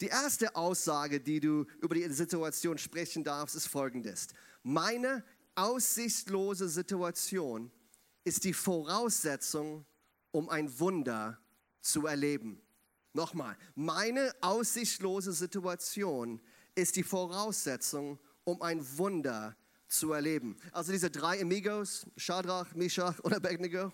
Die 0.00 0.08
erste 0.08 0.56
Aussage, 0.56 1.20
die 1.20 1.40
du 1.40 1.64
über 1.80 1.94
die 1.94 2.08
Situation 2.08 2.76
sprechen 2.78 3.22
darfst, 3.22 3.54
ist 3.54 3.68
folgendes. 3.68 4.28
Meine 4.62 5.24
aussichtslose 5.54 6.68
Situation 6.68 7.70
ist 8.24 8.44
die 8.44 8.54
Voraussetzung, 8.54 9.84
um 10.30 10.48
ein 10.48 10.78
Wunder 10.78 11.38
zu 11.80 12.06
erleben. 12.06 12.60
Nochmal, 13.14 13.56
meine 13.74 14.32
aussichtslose 14.40 15.32
Situation 15.32 16.40
ist 16.74 16.96
die 16.96 17.02
Voraussetzung, 17.02 18.18
um 18.44 18.62
ein 18.62 18.84
Wunder 18.96 19.56
zu 19.86 20.12
erleben. 20.12 20.56
Also 20.72 20.92
diese 20.92 21.10
drei 21.10 21.40
Amigos, 21.40 22.06
Shadrach, 22.16 22.74
Meshach 22.74 23.18
und 23.20 23.34
Abednego, 23.34 23.92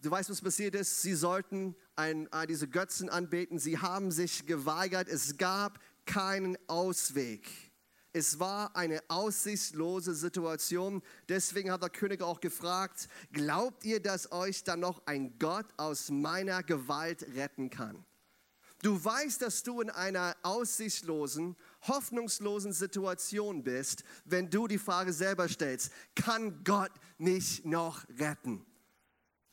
du 0.00 0.10
weißt, 0.10 0.30
was 0.30 0.42
passiert 0.42 0.74
ist? 0.74 1.02
Sie 1.02 1.14
sollten 1.14 1.76
ein, 1.94 2.30
ein, 2.32 2.48
diese 2.48 2.68
Götzen 2.68 3.08
anbeten. 3.08 3.58
Sie 3.58 3.78
haben 3.78 4.10
sich 4.10 4.46
geweigert. 4.46 5.08
Es 5.08 5.36
gab 5.36 5.78
keinen 6.04 6.58
Ausweg. 6.66 7.48
Es 8.12 8.40
war 8.40 8.74
eine 8.74 9.00
aussichtslose 9.08 10.14
Situation. 10.14 11.02
Deswegen 11.28 11.70
hat 11.70 11.82
der 11.82 11.90
König 11.90 12.22
auch 12.22 12.40
gefragt, 12.40 13.08
glaubt 13.32 13.84
ihr, 13.84 14.00
dass 14.00 14.32
euch 14.32 14.64
dann 14.64 14.80
noch 14.80 15.06
ein 15.06 15.38
Gott 15.38 15.66
aus 15.76 16.10
meiner 16.10 16.64
Gewalt 16.64 17.22
retten 17.34 17.70
kann? 17.70 18.04
Du 18.82 19.04
weißt, 19.04 19.42
dass 19.42 19.64
du 19.64 19.80
in 19.80 19.90
einer 19.90 20.36
aussichtslosen, 20.42 21.56
hoffnungslosen 21.88 22.72
Situation 22.72 23.64
bist, 23.64 24.04
wenn 24.24 24.50
du 24.50 24.68
die 24.68 24.78
Frage 24.78 25.12
selber 25.12 25.48
stellst, 25.48 25.92
kann 26.14 26.62
Gott 26.62 26.92
mich 27.18 27.64
noch 27.64 28.08
retten? 28.18 28.64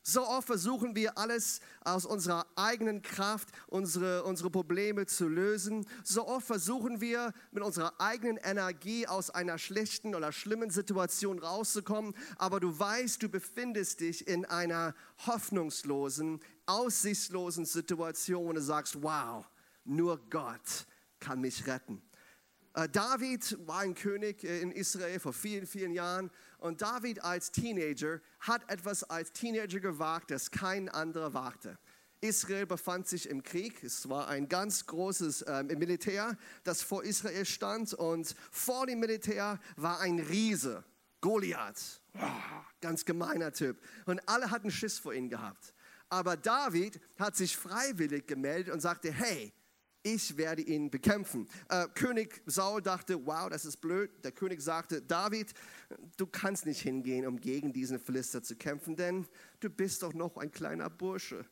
So 0.08 0.24
oft 0.24 0.46
versuchen 0.46 0.94
wir 0.94 1.18
alles 1.18 1.58
aus 1.80 2.06
unserer 2.06 2.46
eigenen 2.54 3.02
Kraft, 3.02 3.48
unsere, 3.66 4.22
unsere 4.22 4.50
Probleme 4.50 5.06
zu 5.06 5.26
lösen. 5.26 5.84
So 6.04 6.28
oft 6.28 6.46
versuchen 6.46 7.00
wir 7.00 7.32
mit 7.50 7.64
unserer 7.64 7.92
eigenen 8.00 8.36
Energie 8.36 9.08
aus 9.08 9.30
einer 9.30 9.58
schlechten 9.58 10.14
oder 10.14 10.30
schlimmen 10.30 10.70
Situation 10.70 11.40
rauszukommen. 11.40 12.14
Aber 12.36 12.60
du 12.60 12.78
weißt, 12.78 13.20
du 13.20 13.28
befindest 13.28 13.98
dich 13.98 14.28
in 14.28 14.44
einer 14.44 14.94
hoffnungslosen, 15.26 16.38
aussichtslosen 16.66 17.64
Situation 17.64 18.50
und 18.50 18.54
du 18.54 18.62
sagst, 18.62 19.02
wow, 19.02 19.44
nur 19.84 20.20
Gott 20.30 20.86
kann 21.18 21.40
mich 21.40 21.66
retten. 21.66 22.00
Äh, 22.74 22.88
David 22.90 23.58
war 23.66 23.80
ein 23.80 23.94
König 23.94 24.44
äh, 24.44 24.60
in 24.60 24.70
Israel 24.70 25.18
vor 25.18 25.32
vielen, 25.32 25.66
vielen 25.66 25.92
Jahren 25.92 26.30
und 26.58 26.82
David 26.82 27.22
als 27.22 27.52
Teenager 27.52 28.20
hat 28.40 28.68
etwas 28.70 29.04
als 29.04 29.32
Teenager 29.32 29.80
gewagt, 29.80 30.30
das 30.30 30.50
kein 30.50 30.88
anderer 30.88 31.34
wagte. 31.34 31.78
Israel 32.20 32.66
befand 32.66 33.06
sich 33.06 33.28
im 33.28 33.42
Krieg. 33.42 33.82
Es 33.84 34.08
war 34.08 34.28
ein 34.28 34.48
ganz 34.48 34.86
großes 34.86 35.42
äh, 35.42 35.62
Militär, 35.64 36.36
das 36.64 36.82
vor 36.82 37.04
Israel 37.04 37.44
stand 37.44 37.92
und 37.94 38.34
vor 38.50 38.86
dem 38.86 39.00
Militär 39.00 39.60
war 39.76 40.00
ein 40.00 40.18
Riese, 40.18 40.84
Goliath. 41.20 42.00
Oh, 42.14 42.20
ganz 42.80 43.04
gemeiner 43.04 43.52
Typ. 43.52 43.78
Und 44.06 44.26
alle 44.28 44.50
hatten 44.50 44.70
Schiss 44.70 44.98
vor 44.98 45.12
ihm 45.12 45.28
gehabt. 45.28 45.74
Aber 46.08 46.36
David 46.36 47.00
hat 47.18 47.36
sich 47.36 47.56
freiwillig 47.56 48.26
gemeldet 48.26 48.72
und 48.72 48.80
sagte, 48.80 49.12
hey, 49.12 49.52
ich 50.06 50.36
werde 50.36 50.62
ihn 50.62 50.88
bekämpfen. 50.88 51.48
Äh, 51.68 51.88
König 51.94 52.40
Saul 52.46 52.80
dachte, 52.80 53.26
wow, 53.26 53.48
das 53.50 53.64
ist 53.64 53.78
blöd. 53.78 54.10
Der 54.22 54.30
König 54.30 54.60
sagte, 54.60 55.02
David, 55.02 55.52
du 56.16 56.26
kannst 56.26 56.64
nicht 56.64 56.80
hingehen, 56.80 57.26
um 57.26 57.40
gegen 57.40 57.72
diesen 57.72 57.98
Philister 57.98 58.40
zu 58.40 58.54
kämpfen, 58.54 58.94
denn 58.94 59.26
du 59.58 59.68
bist 59.68 60.04
doch 60.04 60.14
noch 60.14 60.36
ein 60.36 60.52
kleiner 60.52 60.88
Bursche. 60.88 61.44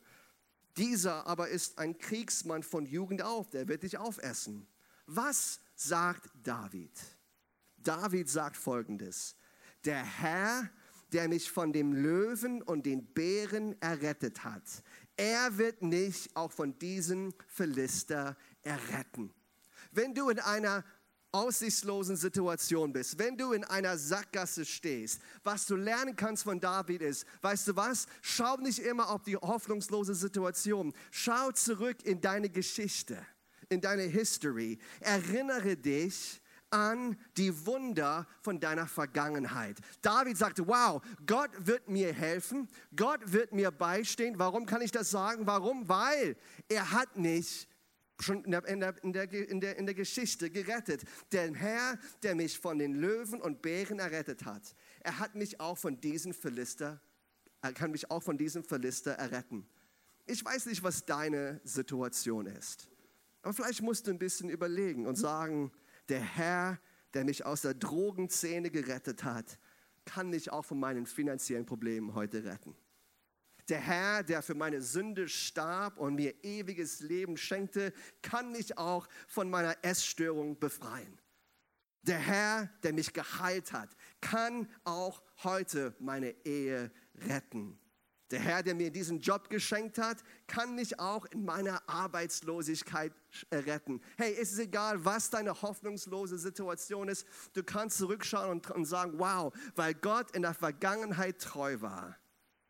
Dieser 0.77 1.27
aber 1.27 1.49
ist 1.49 1.79
ein 1.79 1.99
Kriegsmann 1.99 2.63
von 2.63 2.87
Jugend 2.87 3.23
auf, 3.23 3.51
der 3.51 3.67
wird 3.67 3.83
dich 3.83 3.99
aufessen. 3.99 4.69
Was 5.07 5.61
sagt 5.75 6.31
David? 6.43 6.93
David 7.79 8.29
sagt 8.29 8.57
folgendes, 8.57 9.37
der 9.85 10.03
Herr, 10.03 10.71
der 11.13 11.29
mich 11.29 11.51
von 11.51 11.73
dem 11.73 11.93
Löwen 11.93 12.63
und 12.63 12.87
den 12.87 13.05
Bären 13.05 13.81
errettet 13.83 14.45
hat, 14.45 14.63
er 15.17 15.59
wird 15.59 15.83
nicht 15.83 16.35
auch 16.37 16.53
von 16.53 16.79
diesem 16.79 17.33
Philister 17.47 18.37
erretten. 18.63 19.33
Wenn 19.93 20.15
du 20.15 20.29
in 20.29 20.41
einer 20.41 20.85
aussichtslosen 21.35 22.17
Situation 22.17 22.93
bist, 22.93 23.19
wenn 23.19 23.37
du 23.37 23.53
in 23.53 23.65
einer 23.65 23.99
Sackgasse 23.99 24.65
stehst, 24.65 25.21
was 25.43 25.67
du 25.67 25.75
lernen 25.75 26.15
kannst 26.15 26.45
von 26.45 26.61
David 26.61 27.03
ist, 27.03 27.27
weißt 27.43 27.69
du 27.69 27.77
was? 27.77 28.07
Schau 28.23 28.57
nicht 28.59 28.79
immer 28.79 29.11
auf 29.11 29.25
die 29.25 29.37
hoffnungslose 29.37 30.15
Situation. 30.15 30.93
Schau 31.11 31.51
zurück 31.51 32.05
in 32.05 32.21
deine 32.21 32.49
Geschichte, 32.49 33.19
in 33.69 33.81
deine 33.81 34.05
History. 34.05 34.79
Erinnere 35.01 35.77
dich 35.77 36.41
an 36.75 37.17
die 37.37 37.67
Wunder 37.67 38.27
von 38.41 38.59
deiner 38.59 38.89
Vergangenheit. 38.89 39.79
David 40.03 40.37
sagte, 40.37 40.67
wow, 40.67 41.01
Gott 41.25 41.51
wird 41.59 41.89
mir 41.89 42.13
helfen, 42.13 42.69
Gott 42.97 43.21
wird 43.33 43.53
mir 43.53 43.71
beistehen. 43.71 44.41
Warum 44.41 44.67
kann 44.67 44.83
ich 44.83 44.91
das 44.91 45.11
sagen? 45.11 45.47
Warum? 45.47 45.89
Weil 45.89 46.37
er 46.69 46.91
hat 46.91 47.17
mich 47.17 47.69
schon 48.19 48.45
in 48.45 48.51
der, 48.51 48.67
in 48.67 48.81
der, 48.81 49.33
in 49.33 49.61
der, 49.61 49.77
in 49.77 49.87
der 49.87 49.95
Geschichte 49.95 50.51
gerettet. 50.51 51.05
Der 51.31 51.55
Herr, 51.55 51.97
der 52.25 52.35
mich 52.35 52.59
von 52.59 52.79
den 52.79 52.95
Löwen 52.95 53.41
und 53.41 53.63
Bären 53.63 54.01
errettet 54.01 54.45
hat, 54.45 54.75
er 55.01 55.21
hat 55.21 55.37
mich 55.37 55.61
auch 55.61 55.79
von 55.79 56.01
diesem 56.01 56.35
Philister, 56.35 57.01
er 57.63 57.73
kann 57.73 57.93
mich 57.93 58.11
auch 58.11 58.23
von 58.23 58.37
diesem 58.37 58.65
Philister 58.65 59.13
erretten. 59.13 59.65
Ich 60.27 60.45
weiß 60.45 60.67
nicht, 60.67 60.83
was 60.83 61.07
deine 61.07 61.61
Situation 61.63 62.47
ist. 62.47 62.89
Aber 63.43 63.53
vielleicht 63.53 63.83
musst 63.83 64.07
du 64.07 64.11
ein 64.11 64.19
bisschen 64.19 64.49
überlegen 64.49 65.07
und 65.07 65.17
sagen, 65.17 65.71
der 66.09 66.21
Herr, 66.21 66.79
der 67.15 67.25
mich 67.25 67.45
aus 67.45 67.63
der 67.63 67.75
Drogenszene 67.75 68.71
gerettet 68.71 69.25
hat, 69.25 69.59
kann 70.05 70.31
mich 70.31 70.51
auch 70.51 70.65
von 70.65 70.79
meinen 70.79 71.07
finanziellen 71.07 71.67
Problemen 71.67 72.15
heute 72.15 72.45
retten. 72.45 72.77
Der 73.69 73.81
Herr, 73.81 74.23
der 74.23 74.43
für 74.43 74.55
meine 74.55 74.83
Sünde 74.83 75.29
starb 75.29 75.97
und 75.99 76.17
mir 76.17 76.45
ewiges 76.45 77.01
Leben 77.01 77.37
schenkte, 77.37 77.95
kann 78.21 78.53
mich 78.53 78.77
auch 78.77 79.09
von 79.27 79.49
meiner 79.49 79.77
Essstörung 79.83 80.59
befreien. 80.59 81.19
Der 82.03 82.19
Herr, 82.19 82.69
der 82.83 82.93
mich 82.93 83.15
geheilt 83.15 83.73
hat, 83.73 83.89
kann 84.21 84.69
auch 84.85 85.23
heute 85.43 85.97
meine 85.99 86.33
Ehe 86.45 86.93
retten. 87.15 87.79
Der 88.31 88.41
Herr, 88.41 88.63
der 88.63 88.75
mir 88.75 88.91
diesen 88.91 89.21
Job 89.21 89.51
geschenkt 89.51 89.99
hat, 89.99 90.19
kann 90.47 90.75
mich 90.75 90.99
auch 90.99 91.27
in 91.27 91.45
meiner 91.45 91.87
Arbeitslosigkeit 91.89 93.13
äh, 93.51 93.57
retten. 93.57 94.01
Hey, 94.17 94.35
es 94.41 94.53
ist 94.53 94.59
egal, 94.59 95.05
was 95.05 95.31
deine 95.31 95.61
hoffnungslose 95.61 96.39
Situation 96.39 97.09
ist. 97.09 97.27
Du 97.53 97.63
kannst 97.63 97.99
zurückschauen 97.99 98.51
und, 98.51 98.71
und 98.71 98.87
sagen, 98.87 99.19
wow, 99.19 99.53
weil 99.77 99.95
Gott 99.95 100.31
in 100.31 100.43
der 100.43 100.55
Vergangenheit 100.55 101.39
treu 101.39 101.81
war, 101.81 102.17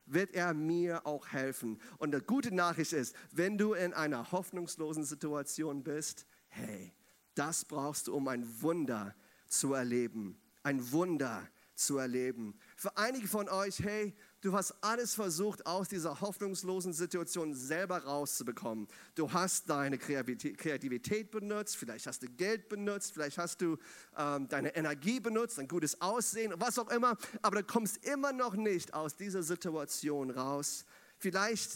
wird 0.07 0.35
er 0.35 0.55
mir 0.55 1.07
auch 1.07 1.29
helfen. 1.29 1.81
Und 1.99 2.15
die 2.15 2.19
gute 2.19 2.55
Nachricht 2.55 2.93
ist, 2.93 3.15
wenn 3.31 3.57
du 3.57 3.75
in 3.75 3.95
einer 3.95 4.33
hoffnungslosen 4.33 5.05
Situation 5.05 5.83
bist, 5.83 6.27
hey, 6.49 6.93
das 7.35 7.65
brauchst 7.65 8.09
du, 8.09 8.15
um 8.15 8.29
ein 8.29 8.63
Wunder 8.63 9.15
zu 9.47 9.75
erleben. 9.75 10.41
Ein 10.63 10.93
Wunder 10.93 11.49
zu 11.75 11.99
erleben. 11.99 12.59
Für 12.77 12.97
einige 12.97 13.27
von 13.27 13.49
euch, 13.49 13.81
hey, 13.81 14.15
Du 14.45 14.53
hast 14.53 14.75
alles 14.83 15.15
versucht, 15.15 15.65
aus 15.65 15.89
dieser 15.89 16.21
hoffnungslosen 16.21 16.93
Situation 16.93 17.55
selber 17.55 18.05
rauszubekommen. 18.05 18.89
Du 19.15 19.33
hast 19.33 19.71
deine 19.71 19.97
Kreativität 19.97 21.31
benutzt, 21.31 21.79
vielleicht 21.79 22.07
hast 22.07 22.23
du 22.23 22.27
Geld 22.29 22.69
benutzt, 22.69 23.15
vielleicht 23.15 23.39
hast 23.39 23.63
du 23.63 23.79
ähm, 24.19 24.47
deine 24.49 24.77
Energie 24.77 25.19
benutzt, 25.19 25.59
ein 25.59 25.67
gutes 25.67 25.99
Aussehen, 26.03 26.53
was 26.59 26.79
auch 26.79 26.91
immer, 26.91 27.17
aber 27.41 27.63
du 27.63 27.65
kommst 27.67 28.05
immer 28.05 28.35
noch 28.35 28.53
nicht 28.53 28.93
aus 28.93 29.17
dieser 29.17 29.43
Situation 29.43 30.29
raus. 30.29 30.85
Vielleicht 31.17 31.71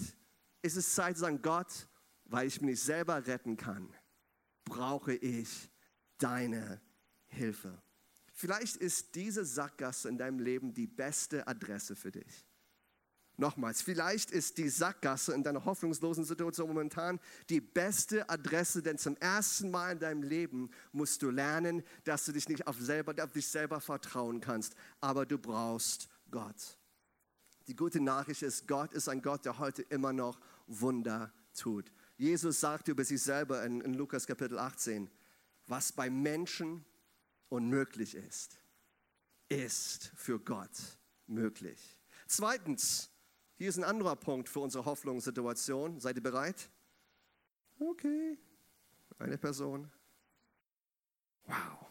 ist 0.60 0.76
es 0.76 0.94
Zeit 0.94 1.14
zu 1.14 1.22
sagen, 1.22 1.40
Gott, 1.40 1.88
weil 2.26 2.48
ich 2.48 2.60
mich 2.60 2.82
selber 2.82 3.26
retten 3.26 3.56
kann, 3.56 3.88
brauche 4.66 5.14
ich 5.14 5.70
deine 6.18 6.82
Hilfe. 7.28 7.80
Vielleicht 8.34 8.76
ist 8.76 9.14
diese 9.14 9.46
Sackgasse 9.46 10.10
in 10.10 10.18
deinem 10.18 10.38
Leben 10.38 10.74
die 10.74 10.86
beste 10.86 11.46
Adresse 11.48 11.96
für 11.96 12.12
dich. 12.12 12.47
Nochmals, 13.40 13.82
vielleicht 13.82 14.32
ist 14.32 14.58
die 14.58 14.68
Sackgasse 14.68 15.32
in 15.32 15.44
deiner 15.44 15.64
hoffnungslosen 15.64 16.24
Situation 16.24 16.66
momentan 16.66 17.20
die 17.48 17.60
beste 17.60 18.28
Adresse, 18.28 18.82
denn 18.82 18.98
zum 18.98 19.16
ersten 19.18 19.70
Mal 19.70 19.92
in 19.92 20.00
deinem 20.00 20.24
Leben 20.24 20.70
musst 20.90 21.22
du 21.22 21.30
lernen, 21.30 21.84
dass 22.02 22.24
du 22.24 22.32
dich 22.32 22.48
nicht 22.48 22.66
auf, 22.66 22.76
selber, 22.80 23.14
auf 23.22 23.30
dich 23.30 23.46
selber 23.46 23.80
vertrauen 23.80 24.40
kannst, 24.40 24.74
aber 25.00 25.24
du 25.24 25.38
brauchst 25.38 26.08
Gott. 26.32 26.76
Die 27.68 27.76
gute 27.76 28.00
Nachricht 28.00 28.42
ist, 28.42 28.66
Gott 28.66 28.92
ist 28.92 29.08
ein 29.08 29.22
Gott, 29.22 29.44
der 29.44 29.60
heute 29.60 29.82
immer 29.82 30.12
noch 30.12 30.40
Wunder 30.66 31.32
tut. 31.54 31.92
Jesus 32.16 32.58
sagte 32.58 32.90
über 32.90 33.04
sich 33.04 33.22
selber 33.22 33.62
in, 33.62 33.80
in 33.82 33.94
Lukas 33.94 34.26
Kapitel 34.26 34.58
18, 34.58 35.08
was 35.68 35.92
bei 35.92 36.10
Menschen 36.10 36.84
unmöglich 37.50 38.16
ist, 38.16 38.58
ist 39.48 40.10
für 40.16 40.40
Gott 40.40 40.98
möglich. 41.28 41.96
Zweitens, 42.26 43.10
hier 43.58 43.68
ist 43.68 43.76
ein 43.76 43.84
anderer 43.84 44.16
Punkt 44.16 44.48
für 44.48 44.60
unsere 44.60 44.84
Hoffnungssituation. 44.84 46.00
Seid 46.00 46.16
ihr 46.16 46.22
bereit? 46.22 46.70
Okay, 47.80 48.38
eine 49.18 49.36
Person. 49.36 49.90
Wow. 51.44 51.86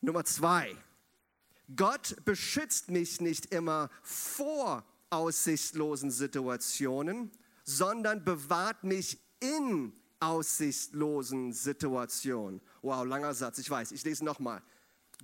Nummer 0.00 0.24
zwei. 0.24 0.74
Gott 1.76 2.16
beschützt 2.24 2.90
mich 2.90 3.20
nicht 3.20 3.52
immer 3.52 3.90
vor 4.02 4.84
aussichtslosen 5.10 6.10
Situationen, 6.10 7.30
sondern 7.64 8.24
bewahrt 8.24 8.82
mich 8.82 9.20
in 9.40 9.92
aussichtslosen 10.20 11.52
Situationen. 11.52 12.60
Wow, 12.82 13.04
langer 13.04 13.34
Satz, 13.34 13.58
ich 13.58 13.68
weiß, 13.68 13.92
ich 13.92 14.04
lese 14.04 14.24
nochmal. 14.24 14.62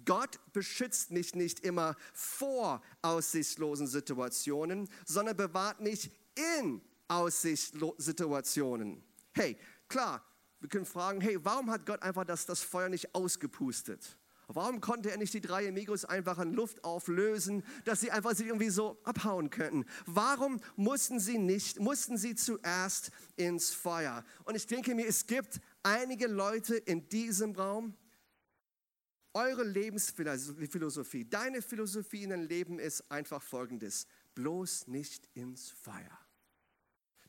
Gott 0.05 0.39
beschützt 0.53 1.11
mich 1.11 1.35
nicht 1.35 1.61
immer 1.61 1.97
vor 2.13 2.83
aussichtslosen 3.03 3.87
Situationen, 3.87 4.89
sondern 5.05 5.37
bewahrt 5.37 5.81
mich 5.81 6.11
in 6.61 6.81
aussichtslosen 7.09 8.01
Situationen. 8.01 9.03
Hey, 9.33 9.57
klar, 9.89 10.25
wir 10.61 10.69
können 10.69 10.87
fragen, 10.87 11.21
hey, 11.21 11.39
warum 11.45 11.71
hat 11.71 11.87
Gott 11.87 12.03
einfach 12.03 12.25
das, 12.25 12.47
das 12.47 12.61
Feuer 12.61 12.89
nicht 12.89 13.15
ausgepustet? 13.15 14.19
Warum 14.49 14.81
konnte 14.81 15.11
er 15.11 15.17
nicht 15.17 15.35
die 15.35 15.41
drei 15.41 15.69
Amigos 15.69 16.05
einfach 16.05 16.39
in 16.39 16.53
Luft 16.53 16.85
auflösen, 16.85 17.65
dass 17.85 18.01
sie 18.01 18.13
einfach 18.13 18.35
sich 18.35 18.47
irgendwie 18.47 18.71
so 18.71 18.97
abhauen 19.03 19.51
könnten? 19.51 19.85
Warum 20.07 20.61
mussten 20.77 21.19
sie 21.19 21.39
nicht, 21.39 21.81
mussten 21.81 22.17
sie 22.17 22.37
zuerst 22.37 23.11
ins 23.35 23.73
Feuer? 23.73 24.25
Und 24.45 24.55
ich 24.55 24.69
denke 24.69 24.95
mir, 24.95 25.07
es 25.07 25.27
gibt 25.27 25.61
einige 25.83 26.29
Leute 26.29 26.77
in 26.77 27.09
diesem 27.09 27.57
Raum, 27.57 27.97
eure 29.37 29.65
Lebensphilosophie, 29.65 31.25
deine 31.25 31.63
Philosophie 31.63 32.25
in 32.25 32.31
deinem 32.31 32.49
Leben 32.49 32.79
ist 32.79 33.11
einfach 33.11 33.43
folgendes, 33.43 34.07
bloß 34.35 34.89
nicht 34.89 35.29
ins 35.35 35.71
Feuer 35.71 36.19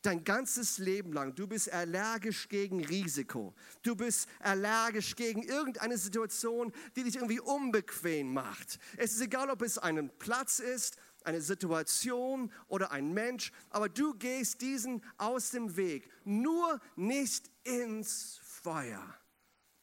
dein 0.08 0.24
ganzes 0.24 0.78
Leben 0.78 1.12
lang, 1.12 1.34
du 1.34 1.46
bist 1.46 1.70
allergisch 1.70 2.48
gegen 2.48 2.82
Risiko. 2.82 3.54
Du 3.82 3.94
bist 3.94 4.28
allergisch 4.40 5.14
gegen 5.16 5.42
irgendeine 5.42 5.98
Situation, 5.98 6.72
die 6.96 7.04
dich 7.04 7.16
irgendwie 7.16 7.40
unbequem 7.40 8.32
macht. 8.32 8.78
Es 8.96 9.12
ist 9.12 9.20
egal, 9.20 9.50
ob 9.50 9.60
es 9.60 9.76
ein 9.76 10.10
Platz 10.18 10.60
ist, 10.60 10.96
eine 11.24 11.42
Situation 11.42 12.50
oder 12.68 12.90
ein 12.90 13.12
Mensch, 13.12 13.52
aber 13.68 13.90
du 13.90 14.14
gehst 14.14 14.62
diesen 14.62 15.02
aus 15.18 15.50
dem 15.50 15.76
Weg, 15.76 16.10
nur 16.24 16.80
nicht 16.96 17.50
ins 17.64 18.40
Feuer. 18.42 19.17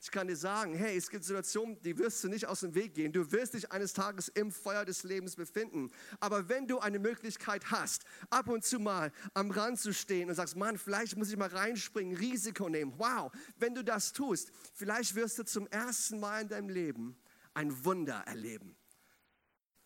Ich 0.05 0.12
kann 0.12 0.27
dir 0.27 0.35
sagen, 0.35 0.75
hey, 0.75 0.95
es 0.95 1.09
gibt 1.09 1.24
Situationen, 1.24 1.81
die 1.81 1.97
wirst 1.97 2.24
du 2.24 2.27
nicht 2.27 2.45
aus 2.45 2.59
dem 2.59 2.75
Weg 2.75 2.93
gehen. 2.93 3.12
Du 3.12 3.31
wirst 3.31 3.55
dich 3.55 3.71
eines 3.71 3.91
Tages 3.91 4.27
im 4.27 4.51
Feuer 4.51 4.85
des 4.85 5.01
Lebens 5.01 5.35
befinden. 5.35 5.89
Aber 6.19 6.47
wenn 6.47 6.67
du 6.67 6.77
eine 6.77 7.00
Möglichkeit 7.00 7.71
hast, 7.71 8.03
ab 8.29 8.47
und 8.47 8.63
zu 8.63 8.77
mal 8.77 9.12
am 9.33 9.50
Rand 9.50 9.79
zu 9.79 9.95
stehen 9.95 10.29
und 10.29 10.35
sagst, 10.35 10.57
Mann, 10.57 10.77
vielleicht 10.77 11.17
muss 11.17 11.31
ich 11.31 11.38
mal 11.38 11.50
reinspringen, 11.50 12.15
Risiko 12.15 12.69
nehmen. 12.69 12.93
Wow, 12.97 13.31
wenn 13.57 13.74
du 13.74 13.83
das 13.83 14.13
tust, 14.13 14.51
vielleicht 14.75 15.15
wirst 15.15 15.39
du 15.39 15.43
zum 15.43 15.65
ersten 15.69 16.19
Mal 16.19 16.43
in 16.43 16.50
deinem 16.50 16.69
Leben 16.69 17.17
ein 17.55 17.83
Wunder 17.83 18.21
erleben. 18.27 18.77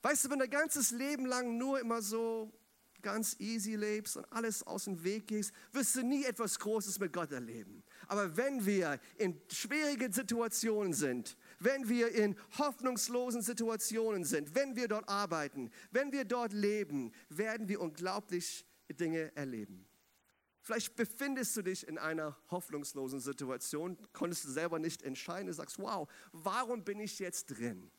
Weißt 0.01 0.25
du, 0.25 0.31
wenn 0.31 0.39
dein 0.39 0.49
ganzes 0.49 0.91
Leben 0.91 1.27
lang 1.27 1.57
nur 1.57 1.79
immer 1.79 2.01
so 2.01 2.51
ganz 3.01 3.35
easy 3.39 3.75
lebst 3.75 4.17
und 4.17 4.31
alles 4.31 4.65
aus 4.65 4.85
dem 4.85 5.03
Weg 5.03 5.27
gehst, 5.27 5.51
wirst 5.71 5.95
du 5.95 6.03
nie 6.03 6.25
etwas 6.25 6.59
Großes 6.59 6.99
mit 6.99 7.13
Gott 7.13 7.31
erleben. 7.31 7.83
Aber 8.07 8.35
wenn 8.37 8.65
wir 8.65 8.99
in 9.17 9.39
schwierigen 9.51 10.11
Situationen 10.11 10.93
sind, 10.93 11.37
wenn 11.59 11.87
wir 11.89 12.11
in 12.11 12.35
hoffnungslosen 12.57 13.41
Situationen 13.41 14.23
sind, 14.23 14.55
wenn 14.55 14.75
wir 14.75 14.87
dort 14.87 15.07
arbeiten, 15.07 15.71
wenn 15.91 16.11
wir 16.11 16.25
dort 16.25 16.53
leben, 16.53 17.11
werden 17.29 17.67
wir 17.67 17.81
unglaublich 17.81 18.65
Dinge 18.89 19.35
erleben. 19.35 19.85
Vielleicht 20.61 20.95
befindest 20.95 21.57
du 21.57 21.63
dich 21.63 21.87
in 21.87 21.97
einer 21.97 22.37
hoffnungslosen 22.51 23.19
Situation, 23.19 23.97
konntest 24.13 24.45
du 24.45 24.49
selber 24.49 24.77
nicht 24.77 25.01
entscheiden, 25.01 25.47
du 25.47 25.53
sagst, 25.53 25.79
wow, 25.79 26.07
warum 26.31 26.83
bin 26.83 26.99
ich 26.99 27.17
jetzt 27.19 27.45
drin? 27.45 27.89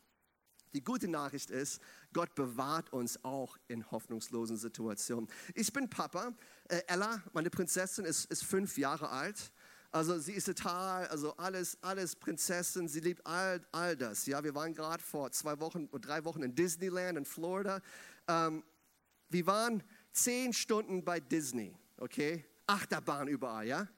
Die 0.72 0.84
gute 0.84 1.08
Nachricht 1.08 1.50
ist, 1.50 1.80
Gott 2.12 2.34
bewahrt 2.34 2.92
uns 2.92 3.24
auch 3.24 3.56
in 3.68 3.90
hoffnungslosen 3.90 4.56
Situationen. 4.56 5.28
Ich 5.54 5.72
bin 5.72 5.90
Papa. 5.90 6.32
Äh, 6.68 6.82
Ella, 6.86 7.22
meine 7.32 7.50
Prinzessin, 7.50 8.04
ist, 8.04 8.30
ist 8.30 8.44
fünf 8.44 8.78
Jahre 8.78 9.08
alt. 9.10 9.52
Also 9.92 10.18
sie 10.20 10.32
ist 10.34 10.44
total, 10.44 11.08
also 11.08 11.36
alles, 11.36 11.76
alles 11.82 12.14
Prinzessin. 12.14 12.86
Sie 12.86 13.00
liebt 13.00 13.26
all, 13.26 13.60
all 13.72 13.96
das. 13.96 14.26
Ja, 14.26 14.44
wir 14.44 14.54
waren 14.54 14.72
gerade 14.72 15.02
vor 15.02 15.32
zwei 15.32 15.58
Wochen 15.58 15.86
oder 15.86 16.00
drei 16.00 16.24
Wochen 16.24 16.42
in 16.42 16.54
Disneyland 16.54 17.18
in 17.18 17.24
Florida. 17.24 17.80
Ähm, 18.28 18.62
wir 19.28 19.46
waren 19.46 19.82
zehn 20.12 20.52
Stunden 20.52 21.04
bei 21.04 21.18
Disney. 21.18 21.76
Okay, 21.96 22.44
Achterbahn 22.66 23.26
überall. 23.26 23.66
Ja. 23.66 23.88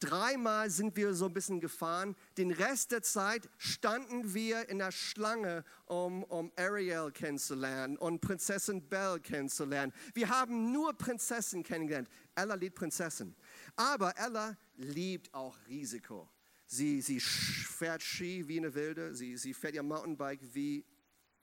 Dreimal 0.00 0.70
sind 0.70 0.96
wir 0.96 1.12
so 1.14 1.26
ein 1.26 1.32
bisschen 1.32 1.60
gefahren. 1.60 2.14
Den 2.36 2.52
Rest 2.52 2.92
der 2.92 3.02
Zeit 3.02 3.48
standen 3.56 4.32
wir 4.32 4.68
in 4.68 4.78
der 4.78 4.92
Schlange, 4.92 5.64
um, 5.86 6.22
um 6.24 6.52
Ariel 6.56 7.10
kennenzulernen 7.10 7.96
und 7.96 8.20
Prinzessin 8.20 8.88
Belle 8.88 9.18
kennenzulernen. 9.18 9.92
Wir 10.14 10.28
haben 10.28 10.72
nur 10.72 10.96
Prinzessin 10.96 11.64
kennengelernt. 11.64 12.08
Ella 12.36 12.54
liebt 12.54 12.76
Prinzessin. 12.76 13.34
Aber 13.74 14.16
Ella 14.16 14.56
liebt 14.76 15.34
auch 15.34 15.56
Risiko. 15.66 16.28
Sie, 16.66 17.00
sie 17.00 17.18
fährt 17.18 18.02
Ski 18.02 18.46
wie 18.46 18.58
eine 18.58 18.72
Wilde. 18.74 19.14
Sie, 19.14 19.36
sie 19.36 19.54
fährt 19.54 19.74
ihr 19.74 19.82
Mountainbike 19.82 20.42
wie 20.52 20.84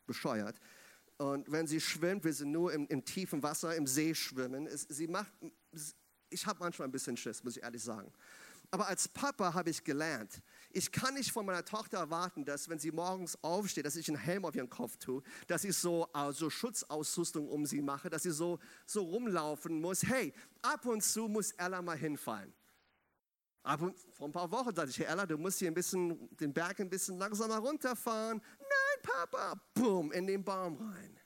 bescheuert. 0.05 0.59
Und 1.17 1.51
wenn 1.51 1.67
sie 1.67 1.81
schwimmt, 1.81 2.23
will 2.23 2.33
sie 2.33 2.45
nur 2.45 2.71
im, 2.73 2.87
im 2.87 3.03
tiefen 3.03 3.41
Wasser, 3.41 3.75
im 3.75 3.87
See 3.87 4.13
schwimmen. 4.13 4.67
Es, 4.67 4.83
sie 4.83 5.07
macht, 5.07 5.31
ich 6.29 6.45
habe 6.45 6.59
manchmal 6.59 6.87
ein 6.87 6.91
bisschen 6.91 7.17
Schiss, 7.17 7.43
muss 7.43 7.57
ich 7.57 7.63
ehrlich 7.63 7.83
sagen. 7.83 8.11
Aber 8.75 8.89
als 8.89 9.07
Papa 9.07 9.53
habe 9.53 9.69
ich 9.69 9.85
gelernt, 9.85 10.41
ich 10.69 10.91
kann 10.91 11.13
nicht 11.13 11.31
von 11.31 11.45
meiner 11.45 11.63
Tochter 11.63 11.97
erwarten, 11.97 12.43
dass 12.43 12.67
wenn 12.67 12.77
sie 12.77 12.91
morgens 12.91 13.41
aufsteht, 13.41 13.85
dass 13.85 13.95
ich 13.95 14.09
einen 14.09 14.17
Helm 14.17 14.43
auf 14.43 14.53
ihren 14.53 14.69
Kopf 14.69 14.97
tue, 14.97 15.23
dass 15.47 15.63
ich 15.63 15.77
so 15.77 16.11
also 16.11 16.49
Schutzausrüstung 16.49 17.47
um 17.47 17.65
sie 17.65 17.81
mache, 17.81 18.09
dass 18.09 18.23
sie 18.23 18.31
so, 18.31 18.59
so 18.85 19.03
rumlaufen 19.03 19.79
muss. 19.79 20.03
Hey, 20.03 20.33
ab 20.61 20.85
und 20.85 21.05
zu 21.05 21.29
muss 21.29 21.51
Ella 21.51 21.81
mal 21.81 21.97
hinfallen. 21.97 22.53
Ab 23.63 23.81
und, 23.81 23.97
vor 24.11 24.27
ein 24.27 24.33
paar 24.33 24.51
Wochen 24.51 24.75
sagte 24.75 24.91
ich, 24.91 25.07
Ella, 25.07 25.25
du 25.25 25.37
musst 25.37 25.59
hier 25.59 25.71
ein 25.71 25.73
bisschen, 25.73 26.27
den 26.35 26.53
Berg 26.53 26.77
ein 26.81 26.89
bisschen 26.89 27.17
langsamer 27.17 27.59
runterfahren. 27.59 28.41
Nein, 28.59 29.01
Papa, 29.03 29.53
boom, 29.73 30.11
in 30.11 30.27
den 30.27 30.43
Baum 30.43 30.75
rein. 30.75 31.17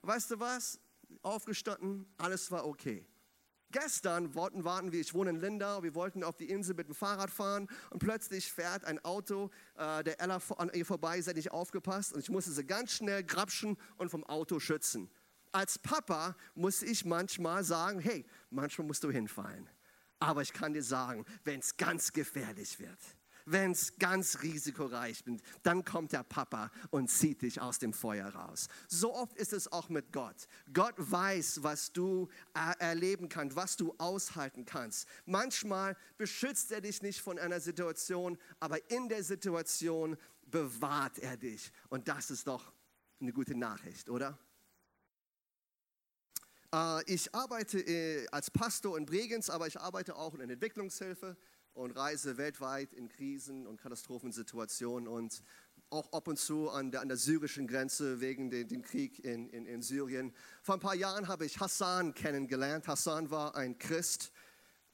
Weißt 0.00 0.30
du 0.30 0.40
was? 0.40 0.80
Aufgestanden, 1.20 2.10
alles 2.16 2.50
war 2.50 2.66
okay. 2.66 3.06
Gestern 3.72 4.34
wollten, 4.34 4.64
warten 4.64 4.92
wir, 4.92 5.00
ich 5.00 5.14
wohne 5.14 5.30
in 5.30 5.40
Lindau, 5.40 5.82
wir 5.82 5.94
wollten 5.94 6.22
auf 6.22 6.36
die 6.36 6.48
Insel 6.48 6.76
mit 6.76 6.88
dem 6.88 6.94
Fahrrad 6.94 7.30
fahren 7.30 7.68
und 7.90 8.00
plötzlich 8.00 8.52
fährt 8.52 8.84
ein 8.84 9.02
Auto, 9.02 9.50
äh, 9.76 10.04
der 10.04 10.20
Ella 10.20 10.40
an 10.58 10.70
ihr 10.74 10.84
vorbei, 10.84 11.18
ist 11.18 11.34
nicht 11.34 11.52
aufgepasst 11.52 12.12
und 12.12 12.20
ich 12.20 12.28
musste 12.28 12.52
sie 12.52 12.64
ganz 12.64 12.92
schnell 12.92 13.24
grapschen 13.24 13.78
und 13.96 14.10
vom 14.10 14.24
Auto 14.24 14.60
schützen. 14.60 15.10
Als 15.52 15.78
Papa 15.78 16.36
muss 16.54 16.82
ich 16.82 17.06
manchmal 17.06 17.64
sagen, 17.64 17.98
hey, 17.98 18.26
manchmal 18.50 18.86
musst 18.86 19.04
du 19.04 19.10
hinfallen. 19.10 19.68
Aber 20.18 20.42
ich 20.42 20.52
kann 20.52 20.74
dir 20.74 20.82
sagen, 20.82 21.24
wenn 21.44 21.60
es 21.60 21.76
ganz 21.76 22.12
gefährlich 22.12 22.78
wird, 22.78 23.00
wenn 23.46 23.72
es 23.72 23.96
ganz 23.98 24.42
risikoreich 24.42 25.22
ist, 25.26 25.42
dann 25.62 25.84
kommt 25.84 26.12
der 26.12 26.22
Papa 26.22 26.70
und 26.90 27.10
zieht 27.10 27.42
dich 27.42 27.60
aus 27.60 27.78
dem 27.78 27.92
Feuer 27.92 28.28
raus. 28.28 28.68
So 28.88 29.14
oft 29.14 29.36
ist 29.36 29.52
es 29.52 29.70
auch 29.70 29.88
mit 29.88 30.12
Gott. 30.12 30.46
Gott 30.72 30.94
weiß, 30.96 31.62
was 31.62 31.92
du 31.92 32.28
erleben 32.78 33.28
kannst, 33.28 33.56
was 33.56 33.76
du 33.76 33.94
aushalten 33.98 34.64
kannst. 34.64 35.06
Manchmal 35.26 35.96
beschützt 36.16 36.72
er 36.72 36.80
dich 36.80 37.02
nicht 37.02 37.20
von 37.20 37.38
einer 37.38 37.60
Situation, 37.60 38.38
aber 38.60 38.90
in 38.90 39.08
der 39.08 39.22
Situation 39.22 40.16
bewahrt 40.46 41.18
er 41.18 41.36
dich. 41.36 41.72
Und 41.88 42.08
das 42.08 42.30
ist 42.30 42.46
doch 42.46 42.72
eine 43.20 43.32
gute 43.32 43.54
Nachricht, 43.54 44.08
oder? 44.08 44.38
Äh, 46.74 47.02
ich 47.12 47.34
arbeite 47.34 47.80
äh, 47.80 48.26
als 48.28 48.50
Pastor 48.50 48.96
in 48.98 49.06
Bregenz, 49.06 49.50
aber 49.50 49.66
ich 49.66 49.80
arbeite 49.80 50.16
auch 50.16 50.34
in 50.34 50.40
der 50.40 50.50
Entwicklungshilfe 50.50 51.36
und 51.74 51.92
reise 51.92 52.36
weltweit 52.36 52.92
in 52.92 53.08
Krisen- 53.08 53.66
und 53.66 53.80
Katastrophensituationen 53.80 55.08
und 55.08 55.42
auch 55.90 56.12
ab 56.12 56.26
und 56.28 56.38
zu 56.38 56.70
an 56.70 56.90
der, 56.90 57.02
an 57.02 57.08
der 57.08 57.18
syrischen 57.18 57.66
Grenze 57.66 58.20
wegen 58.20 58.50
de, 58.50 58.64
dem 58.64 58.82
Krieg 58.82 59.22
in, 59.24 59.48
in, 59.50 59.66
in 59.66 59.82
Syrien. 59.82 60.32
Vor 60.62 60.76
ein 60.76 60.80
paar 60.80 60.94
Jahren 60.94 61.28
habe 61.28 61.44
ich 61.44 61.60
Hassan 61.60 62.14
kennengelernt. 62.14 62.88
Hassan 62.88 63.30
war 63.30 63.54
ein 63.56 63.78
Christ. 63.78 64.32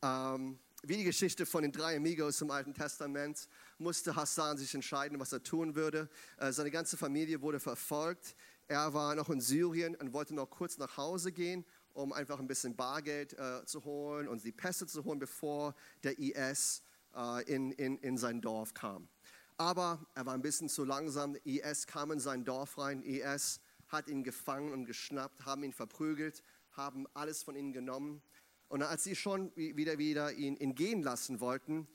Ähm, 0.02 0.58
wie 0.82 0.96
die 0.96 1.04
Geschichte 1.04 1.46
von 1.46 1.62
den 1.62 1.72
drei 1.72 1.96
Amigos 1.96 2.40
im 2.40 2.50
Alten 2.50 2.74
Testament 2.74 3.48
musste 3.78 4.14
Hassan 4.14 4.58
sich 4.58 4.74
entscheiden, 4.74 5.18
was 5.18 5.32
er 5.32 5.42
tun 5.42 5.74
würde. 5.74 6.08
Äh, 6.36 6.52
seine 6.52 6.70
ganze 6.70 6.96
Familie 6.96 7.42
wurde 7.42 7.60
verfolgt. 7.60 8.34
Er 8.66 8.92
war 8.92 9.14
noch 9.14 9.30
in 9.30 9.40
Syrien 9.40 9.94
und 9.96 10.12
wollte 10.12 10.34
noch 10.34 10.50
kurz 10.50 10.78
nach 10.78 10.96
Hause 10.96 11.32
gehen 11.32 11.64
um 11.92 12.12
einfach 12.12 12.38
ein 12.38 12.46
bisschen 12.46 12.77
Bargeld 12.77 13.33
äh, 13.38 13.64
zu 13.64 13.85
holen 13.85 14.29
und 14.29 14.44
die 14.44 14.53
Pässe 14.53 14.87
zu 14.87 15.05
holen, 15.05 15.18
bevor 15.18 15.74
der 16.03 16.18
IS 16.18 16.83
äh, 17.14 17.42
in, 17.44 17.72
in, 17.72 17.98
in 17.98 18.18
sein 18.18 18.40
Dorf 18.40 18.74
kam. 18.74 19.09
Aber 19.57 20.07
er 20.14 20.24
war 20.24 20.35
ein 20.35 20.42
bisschen 20.42 20.68
zu 20.68 20.85
langsam. 20.85 21.37
IS 21.44 21.87
kam 21.87 22.12
in 22.12 22.20
sein 22.20 22.44
Dorf 22.44 22.79
rein. 22.79 23.03
IS 23.03 23.61
hat 23.88 24.09
ihn 24.09 24.22
gefangen 24.22 24.72
und 24.72 24.85
geschnappt, 24.85 25.44
haben 25.44 25.64
ihn 25.64 25.72
verprügelt, 25.72 26.42
haben 26.72 27.07
alles 27.14 27.42
von 27.42 27.57
ihm 27.57 27.72
genommen. 27.72 28.22
Und 28.68 28.83
als 28.83 29.03
sie 29.05 29.16
schon 29.16 29.51
wieder, 29.57 29.98
wieder 29.98 30.33
ihn, 30.33 30.57
ihn 30.57 30.74
gehen 30.74 31.03
lassen 31.03 31.40
wollten, 31.40 31.88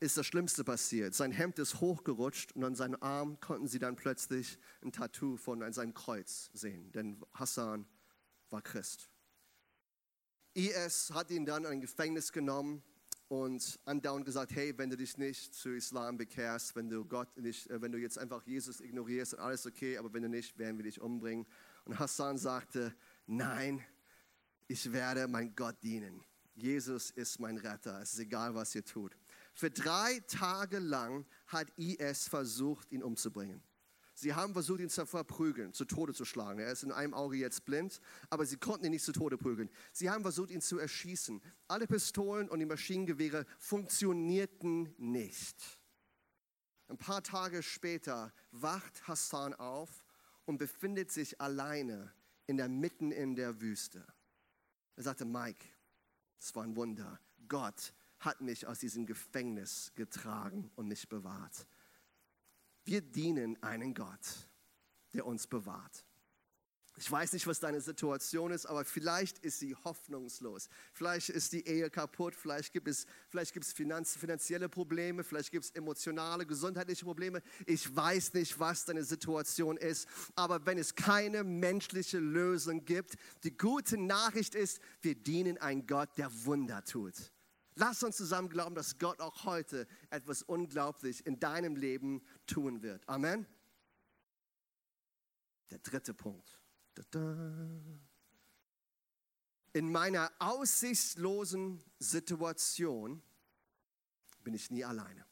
ist 0.00 0.16
das 0.16 0.26
Schlimmste 0.26 0.62
passiert. 0.62 1.14
Sein 1.14 1.32
Hemd 1.32 1.58
ist 1.58 1.80
hochgerutscht 1.80 2.52
und 2.52 2.62
an 2.62 2.74
seinem 2.74 2.98
Arm 3.00 3.40
konnten 3.40 3.66
sie 3.66 3.78
dann 3.78 3.96
plötzlich 3.96 4.58
ein 4.82 4.92
Tattoo 4.92 5.36
von 5.36 5.72
seinem 5.72 5.94
Kreuz 5.94 6.50
sehen, 6.52 6.92
denn 6.92 7.20
Hassan 7.34 7.86
war 8.50 8.62
Christ. 8.62 9.10
IS 10.58 11.12
hat 11.14 11.30
ihn 11.30 11.46
dann 11.46 11.64
in 11.64 11.70
ein 11.70 11.80
Gefängnis 11.80 12.32
genommen 12.32 12.82
und 13.28 13.78
andauernd 13.84 14.24
gesagt, 14.24 14.50
hey, 14.56 14.76
wenn 14.76 14.90
du 14.90 14.96
dich 14.96 15.16
nicht 15.16 15.54
zu 15.54 15.70
Islam 15.70 16.16
bekehrst, 16.16 16.74
wenn 16.74 16.88
du 16.88 17.04
Gott 17.04 17.36
nicht, 17.36 17.70
äh, 17.70 17.80
wenn 17.80 17.92
du 17.92 17.98
jetzt 17.98 18.18
einfach 18.18 18.44
Jesus 18.44 18.80
ignorierst, 18.80 19.34
dann 19.34 19.40
alles 19.40 19.66
okay, 19.66 19.98
aber 19.98 20.12
wenn 20.12 20.22
du 20.22 20.28
nicht, 20.28 20.58
werden 20.58 20.76
wir 20.76 20.82
dich 20.82 21.00
umbringen. 21.00 21.46
Und 21.84 22.00
Hassan 22.00 22.38
sagte, 22.38 22.92
nein, 23.26 23.84
ich 24.66 24.92
werde 24.92 25.28
mein 25.28 25.54
Gott 25.54 25.80
dienen. 25.80 26.24
Jesus 26.56 27.12
ist 27.12 27.38
mein 27.38 27.56
Retter. 27.56 28.00
Es 28.02 28.14
ist 28.14 28.18
egal, 28.18 28.56
was 28.56 28.74
ihr 28.74 28.84
tut. 28.84 29.16
Für 29.54 29.70
drei 29.70 30.18
Tage 30.26 30.80
lang 30.80 31.24
hat 31.46 31.70
IS 31.76 32.26
versucht, 32.26 32.90
ihn 32.90 33.04
umzubringen. 33.04 33.62
Sie 34.20 34.34
haben 34.34 34.52
versucht, 34.52 34.80
ihn 34.80 34.90
zu 34.90 35.06
verprügeln, 35.06 35.72
zu 35.72 35.84
Tode 35.84 36.12
zu 36.12 36.24
schlagen. 36.24 36.58
Er 36.58 36.72
ist 36.72 36.82
in 36.82 36.90
einem 36.90 37.14
Auge 37.14 37.36
jetzt 37.36 37.64
blind, 37.64 38.00
aber 38.30 38.46
sie 38.46 38.56
konnten 38.56 38.86
ihn 38.86 38.90
nicht 38.90 39.04
zu 39.04 39.12
Tode 39.12 39.38
prügeln. 39.38 39.70
Sie 39.92 40.10
haben 40.10 40.22
versucht, 40.22 40.50
ihn 40.50 40.60
zu 40.60 40.76
erschießen. 40.76 41.40
Alle 41.68 41.86
Pistolen 41.86 42.48
und 42.48 42.58
die 42.58 42.66
Maschinengewehre 42.66 43.46
funktionierten 43.60 44.92
nicht. 44.98 45.56
Ein 46.88 46.98
paar 46.98 47.22
Tage 47.22 47.62
später 47.62 48.32
wacht 48.50 49.06
Hassan 49.06 49.54
auf 49.54 50.04
und 50.46 50.58
befindet 50.58 51.12
sich 51.12 51.40
alleine 51.40 52.12
in 52.48 52.56
der 52.56 52.68
Mitten 52.68 53.12
in 53.12 53.36
der 53.36 53.60
Wüste. 53.60 54.04
Er 54.96 55.04
sagte, 55.04 55.26
Mike, 55.26 55.64
es 56.40 56.56
war 56.56 56.64
ein 56.64 56.74
Wunder. 56.74 57.20
Gott 57.46 57.94
hat 58.18 58.40
mich 58.40 58.66
aus 58.66 58.80
diesem 58.80 59.06
Gefängnis 59.06 59.92
getragen 59.94 60.72
und 60.74 60.88
mich 60.88 61.08
bewahrt. 61.08 61.68
Wir 62.88 63.02
dienen 63.02 63.62
einen 63.62 63.92
Gott, 63.92 64.48
der 65.12 65.26
uns 65.26 65.46
bewahrt. 65.46 66.06
Ich 66.96 67.12
weiß 67.12 67.34
nicht, 67.34 67.46
was 67.46 67.60
deine 67.60 67.82
Situation 67.82 68.50
ist, 68.50 68.64
aber 68.64 68.82
vielleicht 68.82 69.40
ist 69.40 69.58
sie 69.58 69.74
hoffnungslos. 69.74 70.70
Vielleicht 70.94 71.28
ist 71.28 71.52
die 71.52 71.66
Ehe 71.66 71.90
kaputt, 71.90 72.34
vielleicht 72.34 72.72
gibt 72.72 72.88
es, 72.88 73.04
vielleicht 73.28 73.52
gibt 73.52 73.66
es 73.66 73.74
Finanz, 73.74 74.16
finanzielle 74.16 74.70
Probleme, 74.70 75.22
vielleicht 75.22 75.50
gibt 75.50 75.66
es 75.66 75.70
emotionale, 75.72 76.46
gesundheitliche 76.46 77.04
Probleme. 77.04 77.42
Ich 77.66 77.94
weiß 77.94 78.32
nicht, 78.32 78.58
was 78.58 78.86
deine 78.86 79.04
Situation 79.04 79.76
ist, 79.76 80.08
aber 80.34 80.64
wenn 80.64 80.78
es 80.78 80.94
keine 80.94 81.44
menschliche 81.44 82.18
Lösung 82.18 82.86
gibt, 82.86 83.16
die 83.44 83.54
gute 83.54 83.98
Nachricht 83.98 84.54
ist, 84.54 84.80
wir 85.02 85.14
dienen 85.14 85.58
einen 85.58 85.86
Gott, 85.86 86.16
der 86.16 86.30
Wunder 86.46 86.82
tut. 86.86 87.32
Lass 87.78 88.02
uns 88.02 88.16
zusammen 88.16 88.48
glauben, 88.48 88.74
dass 88.74 88.98
Gott 88.98 89.20
auch 89.20 89.44
heute 89.44 89.86
etwas 90.10 90.42
unglaublich 90.42 91.24
in 91.24 91.38
deinem 91.38 91.76
Leben 91.76 92.22
tun 92.44 92.82
wird. 92.82 93.08
Amen. 93.08 93.46
Der 95.70 95.78
dritte 95.78 96.12
Punkt. 96.12 96.60
In 99.72 99.92
meiner 99.92 100.32
aussichtslosen 100.40 101.84
Situation 102.00 103.22
bin 104.42 104.54
ich 104.54 104.72
nie 104.72 104.84
alleine. 104.84 105.24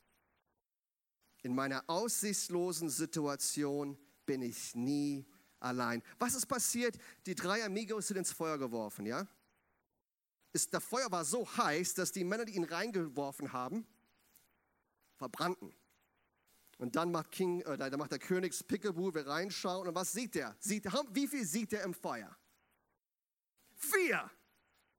In 1.42 1.52
meiner 1.52 1.82
aussichtslosen 1.88 2.90
Situation 2.90 3.98
bin 4.24 4.42
ich 4.42 4.72
nie 4.76 5.26
allein. 5.58 6.00
Was 6.20 6.36
ist 6.36 6.46
passiert? 6.46 6.96
Die 7.26 7.34
drei 7.34 7.64
Amigos 7.64 8.06
sind 8.06 8.18
ins 8.18 8.30
Feuer 8.30 8.56
geworfen, 8.56 9.04
ja? 9.04 9.26
Ist, 10.56 10.72
der 10.72 10.80
Feuer 10.80 11.10
war 11.12 11.24
so 11.24 11.46
heiß, 11.56 11.94
dass 11.94 12.12
die 12.12 12.24
Männer, 12.24 12.46
die 12.46 12.56
ihn 12.56 12.64
reingeworfen 12.64 13.52
haben, 13.52 13.86
verbrannten. 15.16 15.74
Und 16.78 16.96
dann 16.96 17.12
macht, 17.12 17.30
King, 17.30 17.60
äh, 17.62 17.76
da 17.76 17.96
macht 17.96 18.12
der 18.12 18.18
König 18.18 18.66
Pickaboo, 18.66 19.14
wir 19.14 19.26
reinschauen 19.26 19.88
und 19.88 19.94
was 19.94 20.12
sieht 20.12 20.36
er? 20.36 20.56
Sieht, 20.58 20.84
wie 21.12 21.28
viel 21.28 21.44
sieht 21.46 21.72
er 21.72 21.84
im 21.84 21.94
Feuer? 21.94 22.36
Vier! 23.74 24.30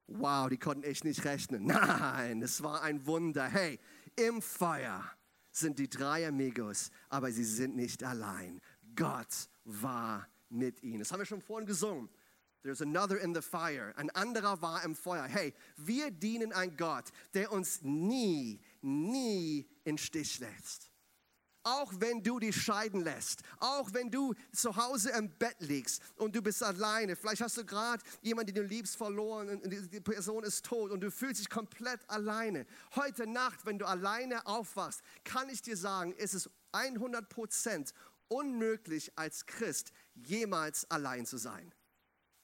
Wow, 0.07 0.47
die 0.49 0.57
konnten 0.57 0.83
echt 0.83 1.03
nicht 1.03 1.25
rechnen. 1.25 1.65
Nein, 1.65 2.41
es 2.41 2.63
war 2.63 2.81
ein 2.81 3.05
Wunder. 3.05 3.45
Hey, 3.47 3.79
im 4.15 4.41
Feuer 4.41 5.03
sind 5.51 5.79
die 5.79 5.89
drei 5.89 6.27
Amigos, 6.27 6.91
aber 7.09 7.31
sie 7.31 7.43
sind 7.43 7.75
nicht 7.75 8.03
allein. 8.03 8.61
Gott 8.95 9.49
war 9.65 10.27
mit 10.49 10.81
ihnen. 10.81 10.99
Das 10.99 11.11
haben 11.11 11.19
wir 11.19 11.25
schon 11.25 11.41
vorhin 11.41 11.67
gesungen. 11.67 12.09
There's 12.63 12.81
another 12.81 13.17
in 13.17 13.33
the 13.33 13.41
fire. 13.41 13.93
Ein 13.95 14.09
anderer 14.09 14.61
war 14.61 14.83
im 14.83 14.95
Feuer. 14.95 15.23
Hey, 15.23 15.53
wir 15.77 16.11
dienen 16.11 16.51
einen 16.51 16.75
Gott, 16.75 17.05
der 17.33 17.51
uns 17.51 17.81
nie, 17.81 18.59
nie 18.81 19.67
in 19.83 19.97
Stich 19.97 20.39
lässt. 20.39 20.91
Auch 21.63 21.91
wenn 21.97 22.23
du 22.23 22.39
dich 22.39 22.55
scheiden 22.55 23.01
lässt, 23.01 23.41
auch 23.59 23.93
wenn 23.93 24.09
du 24.09 24.33
zu 24.53 24.77
Hause 24.77 25.09
im 25.11 25.29
Bett 25.37 25.57
liegst 25.59 26.01
und 26.15 26.33
du 26.33 26.41
bist 26.41 26.63
alleine, 26.63 27.17
vielleicht 27.17 27.41
hast 27.41 27.57
du 27.57 27.65
gerade 27.65 28.01
jemanden, 28.21 28.53
den 28.53 28.63
du 28.63 28.69
liebst, 28.69 28.95
verloren 28.95 29.49
und 29.49 29.69
die 29.69 29.99
Person 29.99 30.45
ist 30.45 30.65
tot 30.65 30.91
und 30.91 31.01
du 31.01 31.11
fühlst 31.11 31.41
dich 31.41 31.49
komplett 31.49 32.09
alleine. 32.09 32.65
Heute 32.95 33.27
Nacht, 33.27 33.65
wenn 33.65 33.79
du 33.79 33.85
alleine 33.85 34.45
aufwachst, 34.45 35.01
kann 35.25 35.49
ich 35.49 35.61
dir 35.61 35.75
sagen, 35.75 36.13
ist 36.13 36.35
es 36.35 36.49
100% 36.71 37.93
unmöglich 38.29 39.11
als 39.17 39.45
Christ 39.45 39.91
jemals 40.15 40.89
allein 40.89 41.25
zu 41.25 41.35
sein. 41.35 41.73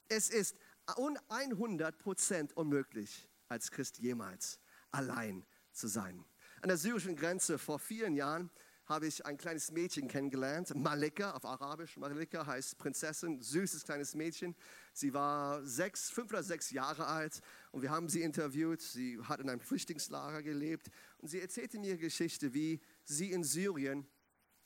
Es 0.08 0.28
ist 0.28 0.56
100% 0.86 2.52
unmöglich, 2.54 3.28
als 3.48 3.70
Christ 3.70 3.98
jemals 3.98 4.60
allein 4.90 5.46
zu 5.72 5.88
sein. 5.88 6.24
An 6.60 6.68
der 6.68 6.76
syrischen 6.76 7.16
Grenze 7.16 7.58
vor 7.58 7.78
vielen 7.78 8.14
Jahren 8.14 8.50
habe 8.86 9.06
ich 9.06 9.24
ein 9.24 9.38
kleines 9.38 9.72
Mädchen 9.72 10.08
kennengelernt, 10.08 10.74
Malika 10.74 11.30
auf 11.32 11.46
Arabisch. 11.46 11.96
Malika 11.96 12.46
heißt 12.46 12.76
Prinzessin, 12.76 13.40
süßes 13.40 13.84
kleines 13.84 14.14
Mädchen. 14.14 14.54
Sie 14.92 15.14
war 15.14 15.64
sechs, 15.64 16.10
fünf 16.10 16.30
oder 16.30 16.42
sechs 16.42 16.70
Jahre 16.70 17.06
alt 17.06 17.40
und 17.72 17.80
wir 17.80 17.90
haben 17.90 18.10
sie 18.10 18.20
interviewt. 18.20 18.82
Sie 18.82 19.18
hat 19.22 19.40
in 19.40 19.48
einem 19.48 19.60
Flüchtlingslager 19.60 20.42
gelebt 20.42 20.90
und 21.18 21.28
sie 21.28 21.40
erzählte 21.40 21.78
mir 21.78 21.90
ihre 21.90 21.98
Geschichte, 21.98 22.52
wie 22.52 22.80
sie 23.04 23.32
in 23.32 23.42
Syrien 23.42 24.06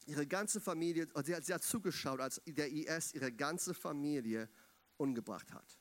ihre 0.06 0.26
ganze 0.26 0.60
Familie, 0.60 1.06
sie 1.22 1.34
hat, 1.34 1.44
sie 1.44 1.54
hat 1.54 1.62
zugeschaut, 1.62 2.20
als 2.20 2.40
der 2.46 2.72
IS 2.72 3.14
ihre 3.14 3.30
ganze 3.30 3.74
Familie 3.74 4.48
umgebracht 4.98 5.52
hat. 5.52 5.78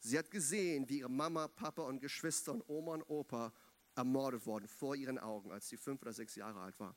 Sie 0.00 0.18
hat 0.18 0.30
gesehen, 0.30 0.88
wie 0.88 1.00
ihre 1.00 1.10
Mama, 1.10 1.48
Papa 1.48 1.82
und 1.82 2.00
Geschwister 2.00 2.52
und 2.52 2.68
Oma 2.68 2.94
und 2.94 3.02
Opa 3.02 3.52
ermordet 3.94 4.46
wurden 4.46 4.68
vor 4.68 4.94
ihren 4.94 5.18
Augen, 5.18 5.50
als 5.50 5.68
sie 5.68 5.76
fünf 5.76 6.02
oder 6.02 6.12
sechs 6.12 6.34
Jahre 6.36 6.60
alt 6.60 6.78
war. 6.78 6.96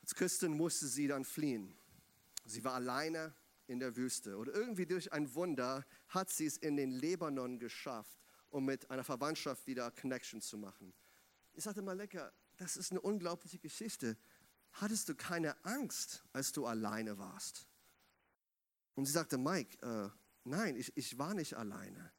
Als 0.00 0.14
Christin 0.14 0.56
musste 0.56 0.86
sie 0.86 1.08
dann 1.08 1.24
fliehen. 1.24 1.76
Sie 2.44 2.62
war 2.62 2.74
alleine 2.74 3.34
in 3.66 3.80
der 3.80 3.96
Wüste. 3.96 4.36
Und 4.38 4.48
irgendwie 4.48 4.86
durch 4.86 5.12
ein 5.12 5.34
Wunder 5.34 5.84
hat 6.08 6.30
sie 6.30 6.46
es 6.46 6.56
in 6.58 6.76
den 6.76 6.90
Libanon 6.90 7.58
geschafft, 7.58 8.20
um 8.50 8.64
mit 8.64 8.90
einer 8.90 9.04
Verwandtschaft 9.04 9.66
wieder 9.66 9.90
Connection 9.90 10.40
zu 10.40 10.58
machen. 10.58 10.92
Ich 11.54 11.64
sagte 11.64 11.82
mal 11.82 11.96
lecker, 11.96 12.32
das 12.56 12.76
ist 12.76 12.90
eine 12.90 13.00
unglaubliche 13.00 13.58
Geschichte. 13.58 14.16
Hattest 14.72 15.08
du 15.08 15.14
keine 15.14 15.64
Angst, 15.64 16.24
als 16.32 16.52
du 16.52 16.66
alleine 16.66 17.18
warst? 17.18 17.66
Und 18.94 19.06
sie 19.06 19.12
sagte, 19.12 19.38
Mike, 19.38 19.78
äh, 19.82 20.10
nein, 20.44 20.76
ich, 20.76 20.96
ich 20.96 21.18
war 21.18 21.34
nicht 21.34 21.54
alleine. 21.54 22.12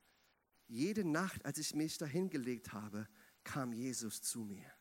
Jede 0.67 1.05
Nacht, 1.05 1.45
als 1.45 1.57
ich 1.57 1.75
mich 1.75 1.97
dahin 1.97 2.29
gelegt 2.29 2.73
habe, 2.73 3.07
kam 3.43 3.71
Jesus 3.71 4.21
zu 4.21 4.39
mir. 4.39 4.71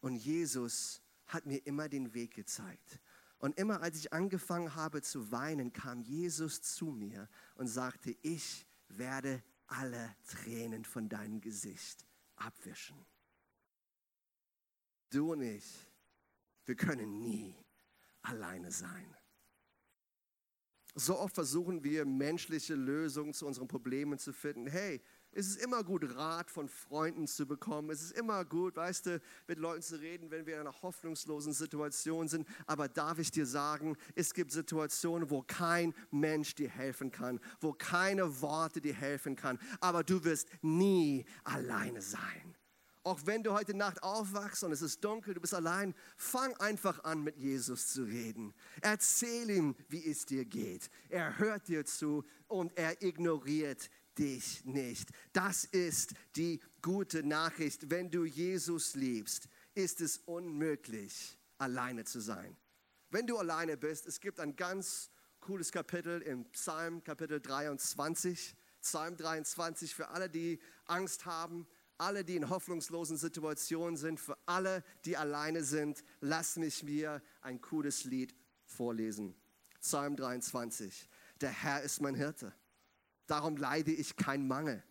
Und 0.00 0.16
Jesus 0.16 1.02
hat 1.26 1.46
mir 1.46 1.58
immer 1.66 1.88
den 1.88 2.14
Weg 2.14 2.34
gezeigt. 2.34 3.00
Und 3.38 3.58
immer 3.58 3.82
als 3.82 3.98
ich 3.98 4.12
angefangen 4.12 4.74
habe 4.74 5.02
zu 5.02 5.30
weinen, 5.30 5.72
kam 5.72 6.00
Jesus 6.00 6.62
zu 6.62 6.86
mir 6.86 7.28
und 7.54 7.68
sagte, 7.68 8.16
ich 8.22 8.66
werde 8.88 9.42
alle 9.66 10.16
Tränen 10.26 10.84
von 10.84 11.08
deinem 11.08 11.40
Gesicht 11.40 12.06
abwischen. 12.36 13.04
Du 15.10 15.32
und 15.32 15.42
ich, 15.42 15.90
wir 16.64 16.76
können 16.76 17.20
nie 17.20 17.54
alleine 18.22 18.70
sein. 18.70 19.14
So 20.98 21.18
oft 21.18 21.34
versuchen 21.34 21.84
wir, 21.84 22.06
menschliche 22.06 22.74
Lösungen 22.74 23.34
zu 23.34 23.46
unseren 23.46 23.68
Problemen 23.68 24.18
zu 24.18 24.32
finden. 24.32 24.66
Hey, 24.66 25.02
es 25.30 25.46
ist 25.46 25.62
immer 25.62 25.84
gut, 25.84 26.16
Rat 26.16 26.50
von 26.50 26.70
Freunden 26.70 27.26
zu 27.26 27.44
bekommen. 27.44 27.90
Es 27.90 28.00
ist 28.00 28.12
immer 28.12 28.42
gut, 28.46 28.76
weißt 28.76 29.04
du, 29.04 29.20
mit 29.46 29.58
Leuten 29.58 29.82
zu 29.82 30.00
reden, 30.00 30.30
wenn 30.30 30.46
wir 30.46 30.54
in 30.54 30.60
einer 30.60 30.80
hoffnungslosen 30.80 31.52
Situation 31.52 32.28
sind. 32.28 32.48
Aber 32.66 32.88
darf 32.88 33.18
ich 33.18 33.30
dir 33.30 33.44
sagen, 33.44 33.98
es 34.14 34.32
gibt 34.32 34.52
Situationen, 34.52 35.28
wo 35.28 35.42
kein 35.42 35.92
Mensch 36.10 36.54
dir 36.54 36.70
helfen 36.70 37.12
kann, 37.12 37.40
wo 37.60 37.74
keine 37.74 38.40
Worte 38.40 38.80
dir 38.80 38.94
helfen 38.94 39.36
kann. 39.36 39.58
Aber 39.80 40.02
du 40.02 40.24
wirst 40.24 40.48
nie 40.62 41.26
alleine 41.44 42.00
sein. 42.00 42.55
Auch 43.06 43.20
wenn 43.24 43.44
du 43.44 43.52
heute 43.52 43.72
Nacht 43.72 44.02
aufwachst 44.02 44.64
und 44.64 44.72
es 44.72 44.82
ist 44.82 45.04
dunkel, 45.04 45.32
du 45.32 45.40
bist 45.40 45.54
allein, 45.54 45.94
fang 46.16 46.56
einfach 46.56 47.04
an, 47.04 47.22
mit 47.22 47.36
Jesus 47.36 47.86
zu 47.86 48.02
reden. 48.02 48.52
Erzähl 48.80 49.48
ihm, 49.48 49.76
wie 49.88 50.04
es 50.04 50.26
dir 50.26 50.44
geht. 50.44 50.90
Er 51.08 51.38
hört 51.38 51.68
dir 51.68 51.84
zu 51.84 52.24
und 52.48 52.76
er 52.76 53.00
ignoriert 53.04 53.90
dich 54.18 54.64
nicht. 54.64 55.10
Das 55.32 55.62
ist 55.66 56.14
die 56.34 56.58
gute 56.82 57.22
Nachricht. 57.22 57.92
Wenn 57.92 58.10
du 58.10 58.24
Jesus 58.24 58.96
liebst, 58.96 59.46
ist 59.74 60.00
es 60.00 60.18
unmöglich, 60.18 61.38
alleine 61.58 62.02
zu 62.06 62.18
sein. 62.18 62.56
Wenn 63.10 63.28
du 63.28 63.38
alleine 63.38 63.76
bist, 63.76 64.08
es 64.08 64.18
gibt 64.18 64.40
ein 64.40 64.56
ganz 64.56 65.12
cooles 65.38 65.70
Kapitel 65.70 66.22
im 66.22 66.44
Psalm, 66.50 67.04
Kapitel 67.04 67.40
23. 67.40 68.56
Psalm 68.80 69.16
23 69.16 69.94
für 69.94 70.08
alle, 70.08 70.28
die 70.28 70.58
Angst 70.86 71.24
haben 71.24 71.68
alle, 71.98 72.24
die 72.24 72.36
in 72.36 72.50
hoffnungslosen 72.50 73.16
Situationen 73.16 73.96
sind, 73.96 74.20
für 74.20 74.36
alle, 74.46 74.82
die 75.04 75.16
alleine 75.16 75.64
sind, 75.64 76.04
lass 76.20 76.56
mich 76.56 76.82
mir 76.82 77.22
ein 77.40 77.60
cooles 77.60 78.04
Lied 78.04 78.34
vorlesen. 78.64 79.34
Psalm 79.80 80.16
23. 80.16 81.08
Der 81.40 81.50
Herr 81.50 81.82
ist 81.82 82.00
mein 82.00 82.14
Hirte. 82.14 82.52
Darum 83.26 83.56
leide 83.56 83.92
ich 83.92 84.16
kein 84.16 84.46
Mangel. 84.46 84.82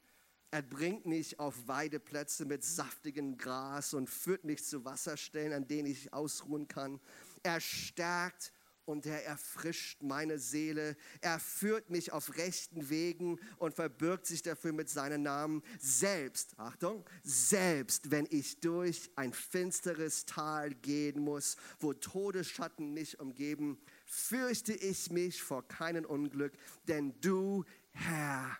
Er 0.51 0.61
bringt 0.61 1.05
mich 1.05 1.39
auf 1.39 1.67
Weideplätze 1.67 2.45
mit 2.45 2.63
saftigem 2.63 3.37
Gras 3.37 3.93
und 3.93 4.09
führt 4.09 4.45
mich 4.45 4.63
zu 4.63 4.85
Wasserstellen, 4.85 5.51
an 5.51 5.67
denen 5.67 5.87
ich 5.87 6.13
ausruhen 6.13 6.67
kann. 6.67 7.01
Er 7.43 7.59
stärkt 7.59 8.53
und 8.85 9.05
er 9.05 9.25
erfrischt 9.25 10.01
meine 10.01 10.39
Seele. 10.39 10.95
Er 11.21 11.39
führt 11.39 11.89
mich 11.89 12.11
auf 12.11 12.37
rechten 12.37 12.89
Wegen 12.89 13.39
und 13.57 13.73
verbirgt 13.73 14.25
sich 14.25 14.41
dafür 14.41 14.73
mit 14.73 14.89
seinem 14.89 15.23
Namen. 15.23 15.63
Selbst, 15.79 16.53
Achtung, 16.57 17.03
selbst 17.23 18.11
wenn 18.11 18.27
ich 18.29 18.59
durch 18.59 19.11
ein 19.15 19.33
finsteres 19.33 20.25
Tal 20.25 20.73
gehen 20.73 21.21
muss, 21.21 21.57
wo 21.79 21.93
Todesschatten 21.93 22.93
mich 22.93 23.19
umgeben, 23.19 23.79
fürchte 24.05 24.73
ich 24.73 25.11
mich 25.11 25.41
vor 25.41 25.67
keinem 25.67 26.05
Unglück, 26.05 26.53
denn 26.87 27.13
du, 27.21 27.65
Herr, 27.91 28.57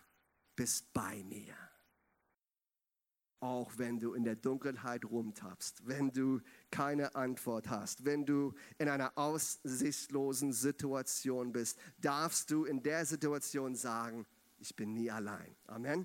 bist 0.56 0.92
bei 0.92 1.22
mir 1.24 1.54
auch 3.40 3.72
wenn 3.76 4.00
du 4.00 4.14
in 4.14 4.24
der 4.24 4.34
Dunkelheit 4.36 5.04
rumtappst, 5.04 5.86
wenn 5.86 6.10
du 6.10 6.40
keine 6.76 7.14
Antwort 7.14 7.70
hast, 7.70 8.04
wenn 8.04 8.26
du 8.26 8.52
in 8.76 8.90
einer 8.90 9.16
aussichtslosen 9.16 10.52
Situation 10.52 11.50
bist, 11.52 11.78
darfst 11.96 12.50
du 12.50 12.66
in 12.66 12.82
der 12.82 13.06
Situation 13.06 13.74
sagen, 13.74 14.26
ich 14.58 14.76
bin 14.76 14.92
nie 14.92 15.10
allein. 15.10 15.56
Amen. 15.66 16.04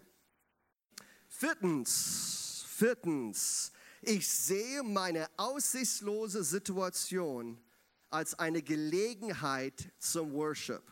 Viertens, 1.27 2.63
viertens, 2.69 3.73
ich 4.01 4.29
sehe 4.29 4.81
meine 4.81 5.27
aussichtslose 5.35 6.41
Situation 6.45 7.61
als 8.09 8.39
eine 8.39 8.61
Gelegenheit 8.61 9.91
zum 9.99 10.31
Worship. 10.31 10.83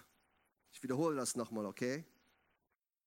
Ich 0.74 0.84
wiederhole 0.84 1.16
das 1.16 1.38
nochmal, 1.38 1.66
okay? 1.66 2.04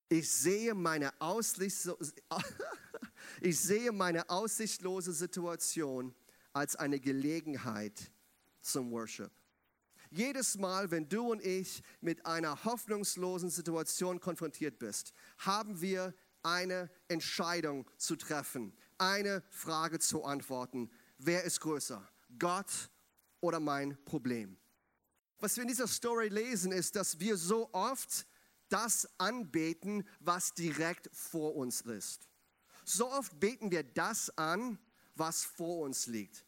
Ich 0.08 0.30
sehe 0.30 0.74
meine 0.74 1.12
aussichtslose 1.20 2.14
Ich 3.42 3.60
sehe 3.60 3.92
meine 3.92 4.30
aussichtlose 4.30 5.12
Situation 5.12 6.14
als 6.52 6.76
eine 6.76 7.00
Gelegenheit 7.00 8.12
zum 8.60 8.90
Worship. 8.90 9.30
Jedes 10.10 10.58
Mal, 10.58 10.90
wenn 10.90 11.08
du 11.08 11.30
und 11.30 11.42
ich 11.42 11.82
mit 12.00 12.26
einer 12.26 12.64
hoffnungslosen 12.64 13.48
Situation 13.48 14.20
konfrontiert 14.20 14.78
bist, 14.78 15.14
haben 15.38 15.80
wir 15.80 16.14
eine 16.42 16.90
Entscheidung 17.08 17.90
zu 17.96 18.16
treffen, 18.16 18.76
eine 18.98 19.42
Frage 19.48 19.98
zu 19.98 20.24
antworten. 20.24 20.90
Wer 21.18 21.44
ist 21.44 21.60
größer? 21.60 22.06
Gott 22.38 22.90
oder 23.40 23.58
mein 23.58 23.96
Problem? 24.04 24.58
Was 25.38 25.56
wir 25.56 25.62
in 25.62 25.68
dieser 25.68 25.88
Story 25.88 26.28
lesen, 26.28 26.72
ist, 26.72 26.94
dass 26.94 27.18
wir 27.18 27.36
so 27.36 27.70
oft 27.72 28.26
das 28.68 29.08
anbeten, 29.18 30.06
was 30.20 30.54
direkt 30.54 31.10
vor 31.12 31.56
uns 31.56 31.80
ist. 31.82 32.28
So 32.84 33.10
oft 33.10 33.38
beten 33.38 33.70
wir 33.70 33.82
das 33.82 34.36
an, 34.36 34.78
was 35.22 35.44
vor 35.44 35.84
uns 35.84 36.08
liegt. 36.08 36.44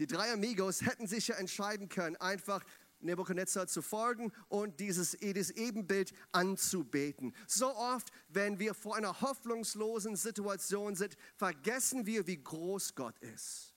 Die 0.00 0.06
drei 0.08 0.32
Amigos 0.32 0.82
hätten 0.82 1.06
sich 1.06 1.28
ja 1.28 1.36
entscheiden 1.36 1.88
können, 1.88 2.16
einfach 2.16 2.64
Nebuchadnezzar 2.98 3.68
zu 3.68 3.82
folgen 3.82 4.32
und 4.48 4.80
dieses, 4.80 5.14
Ebenbild 5.14 6.12
anzubeten. 6.32 7.34
So 7.46 7.72
oft, 7.76 8.10
wenn 8.28 8.58
wir 8.58 8.74
vor 8.74 8.96
einer 8.96 9.20
hoffnungslosen 9.20 10.16
Situation 10.16 10.96
sind, 10.96 11.16
vergessen 11.36 12.04
wir, 12.04 12.26
wie 12.26 12.42
groß 12.42 12.96
Gott 12.96 13.16
ist. 13.20 13.74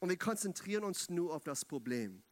Und 0.00 0.08
wir 0.08 0.18
konzentrieren 0.18 0.82
uns 0.82 1.08
nur 1.08 1.32
auf 1.32 1.44
das 1.44 1.64
Problem. 1.64 2.24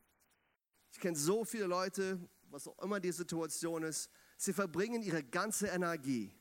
Ich 0.90 0.98
kenne 0.98 1.16
so 1.16 1.44
viele 1.44 1.66
Leute, 1.66 2.18
was 2.50 2.66
auch 2.66 2.78
immer 2.80 2.98
die 2.98 3.12
Situation 3.12 3.84
ist, 3.84 4.10
sie 4.36 4.52
verbringen 4.52 5.02
ihre 5.02 5.22
ganze 5.22 5.68
Energie 5.68 6.34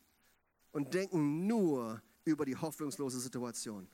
und 0.71 0.95
denken 0.95 1.45
nur 1.45 2.02
über 2.26 2.45
die 2.45 2.56
hoffnungslose 2.56 3.19
Situation. 3.19 3.88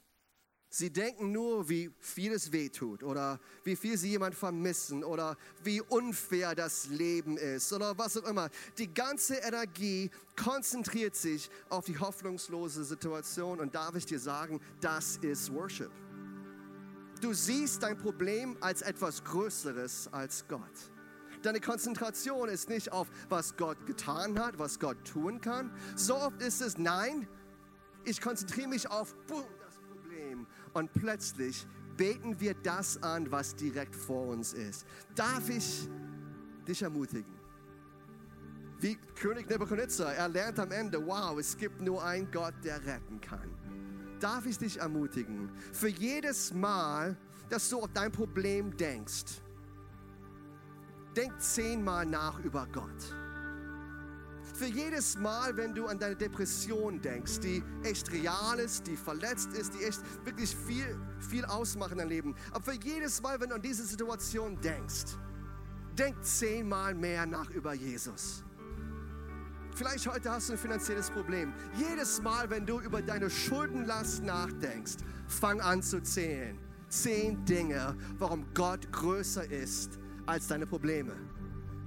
Sie 0.72 0.92
denken 0.92 1.32
nur, 1.32 1.68
wie 1.68 1.92
viel 2.00 2.32
es 2.32 2.52
wehtut 2.52 3.02
oder 3.02 3.40
wie 3.64 3.76
viel 3.76 3.98
sie 3.98 4.10
jemand 4.10 4.36
vermissen 4.36 5.04
oder 5.04 5.36
wie 5.64 5.82
unfair 5.82 6.54
das 6.54 6.88
Leben 6.90 7.38
ist 7.38 7.74
oder 7.74 7.98
was 7.98 8.16
auch 8.18 8.30
immer. 8.30 8.50
Die 8.78 8.94
ganze 8.94 9.38
Energie 9.38 10.12
konzentriert 10.36 11.16
sich 11.16 11.50
auf 11.70 11.86
die 11.86 11.98
hoffnungslose 11.98 12.84
Situation 12.84 13.60
und 13.60 13.74
darf 13.74 13.96
ich 13.96 14.06
dir 14.06 14.20
sagen, 14.20 14.62
das 14.80 15.18
ist 15.18 15.52
Worship. 15.52 15.92
Du 17.20 17.34
siehst 17.34 17.82
dein 17.82 17.98
Problem 17.98 18.56
als 18.62 18.84
etwas 18.84 19.24
Größeres 19.24 20.10
als 20.12 20.48
Gott. 20.48 20.62
Deine 21.42 21.62
Konzentration 21.62 22.48
ist 22.48 22.70
nicht 22.70 22.92
auf, 22.92 23.08
was 23.28 23.58
Gott 23.58 23.88
getan 23.88 24.38
hat, 24.40 24.60
was 24.60 24.80
Gott 24.80 24.98
tun 25.04 25.42
kann. 25.42 25.72
So 25.96 26.16
oft 26.16 26.40
ist 26.44 26.62
es, 26.62 26.78
nein, 26.78 27.28
ich 28.04 28.22
konzentriere 28.22 28.68
mich 28.68 28.90
auf 28.90 29.16
boom. 29.26 29.46
Und 30.74 30.94
plötzlich 30.94 31.68
beten 31.98 32.40
wir 32.40 32.54
das 32.54 33.02
an, 33.04 33.30
was 33.32 33.56
direkt 33.56 33.96
vor 33.96 34.28
uns 34.28 34.54
ist. 34.54 34.86
Darf 35.16 35.50
ich 35.50 35.90
dich 36.68 36.82
ermutigen? 36.82 37.40
Wie 38.80 38.96
König 39.16 39.50
Nebuchadnezzar, 39.50 40.14
er 40.14 40.30
lernt 40.30 40.58
am 40.60 40.72
Ende, 40.72 41.06
wow, 41.06 41.38
es 41.38 41.58
gibt 41.58 41.82
nur 41.82 42.02
einen 42.02 42.32
Gott, 42.32 42.54
der 42.64 42.78
retten 42.86 43.20
kann. 43.20 43.50
Darf 44.22 44.46
ich 44.46 44.58
dich 44.58 44.80
ermutigen, 44.80 45.50
für 45.74 45.90
jedes 45.90 46.54
Mal, 46.54 47.18
dass 47.50 47.70
du 47.70 47.80
auf 47.80 47.90
dein 47.94 48.12
Problem 48.12 48.76
denkst, 48.78 49.42
denk 51.16 51.42
zehnmal 51.42 52.06
nach 52.06 52.40
über 52.40 52.68
Gott. 52.72 53.16
Für 54.60 54.66
jedes 54.66 55.18
Mal, 55.18 55.56
wenn 55.56 55.74
du 55.74 55.88
an 55.88 55.98
deine 55.98 56.18
Depression 56.18 57.00
denkst, 57.00 57.40
die 57.40 57.64
echt 57.82 58.12
real 58.12 58.60
ist, 58.60 58.86
die 58.88 58.98
verletzt 58.98 59.54
ist, 59.54 59.74
die 59.74 59.86
echt 59.86 60.02
wirklich 60.26 60.54
viel, 60.54 61.00
viel 61.22 61.46
ausmacht 61.46 61.94
in 61.94 62.00
deinem 62.00 62.10
Leben. 62.10 62.36
Aber 62.52 62.74
für 62.74 62.74
jedes 62.74 63.22
Mal, 63.22 63.40
wenn 63.40 63.48
du 63.48 63.56
an 63.56 63.62
diese 63.62 63.86
Situation 63.86 64.60
denkst, 64.60 65.16
denk 65.98 66.22
zehnmal 66.22 66.94
mehr 66.94 67.26
nach 67.26 67.50
über 67.52 67.74
Jesus. 67.74 68.44
Vielleicht 69.76 70.06
heute 70.08 70.30
hast 70.30 70.50
du 70.50 70.54
ein 70.54 70.60
finanzielles 70.60 71.10
Problem. 71.10 71.54
Jedes 71.78 72.22
Mal, 72.22 72.50
wenn 72.50 72.66
du 72.66 72.82
über 72.82 73.02
deine 73.02 73.30
Schuldenlast 73.30 74.24
nachdenkst, 74.24 74.98
fang 75.30 75.62
an 75.62 75.82
zu 75.82 76.04
zählen. 76.04 76.60
Zehn 76.90 77.46
Dinge, 77.46 77.96
warum 78.18 78.46
Gott 78.54 78.92
größer 78.92 79.50
ist 79.50 80.00
als 80.26 80.48
deine 80.48 80.68
Probleme. 80.68 81.16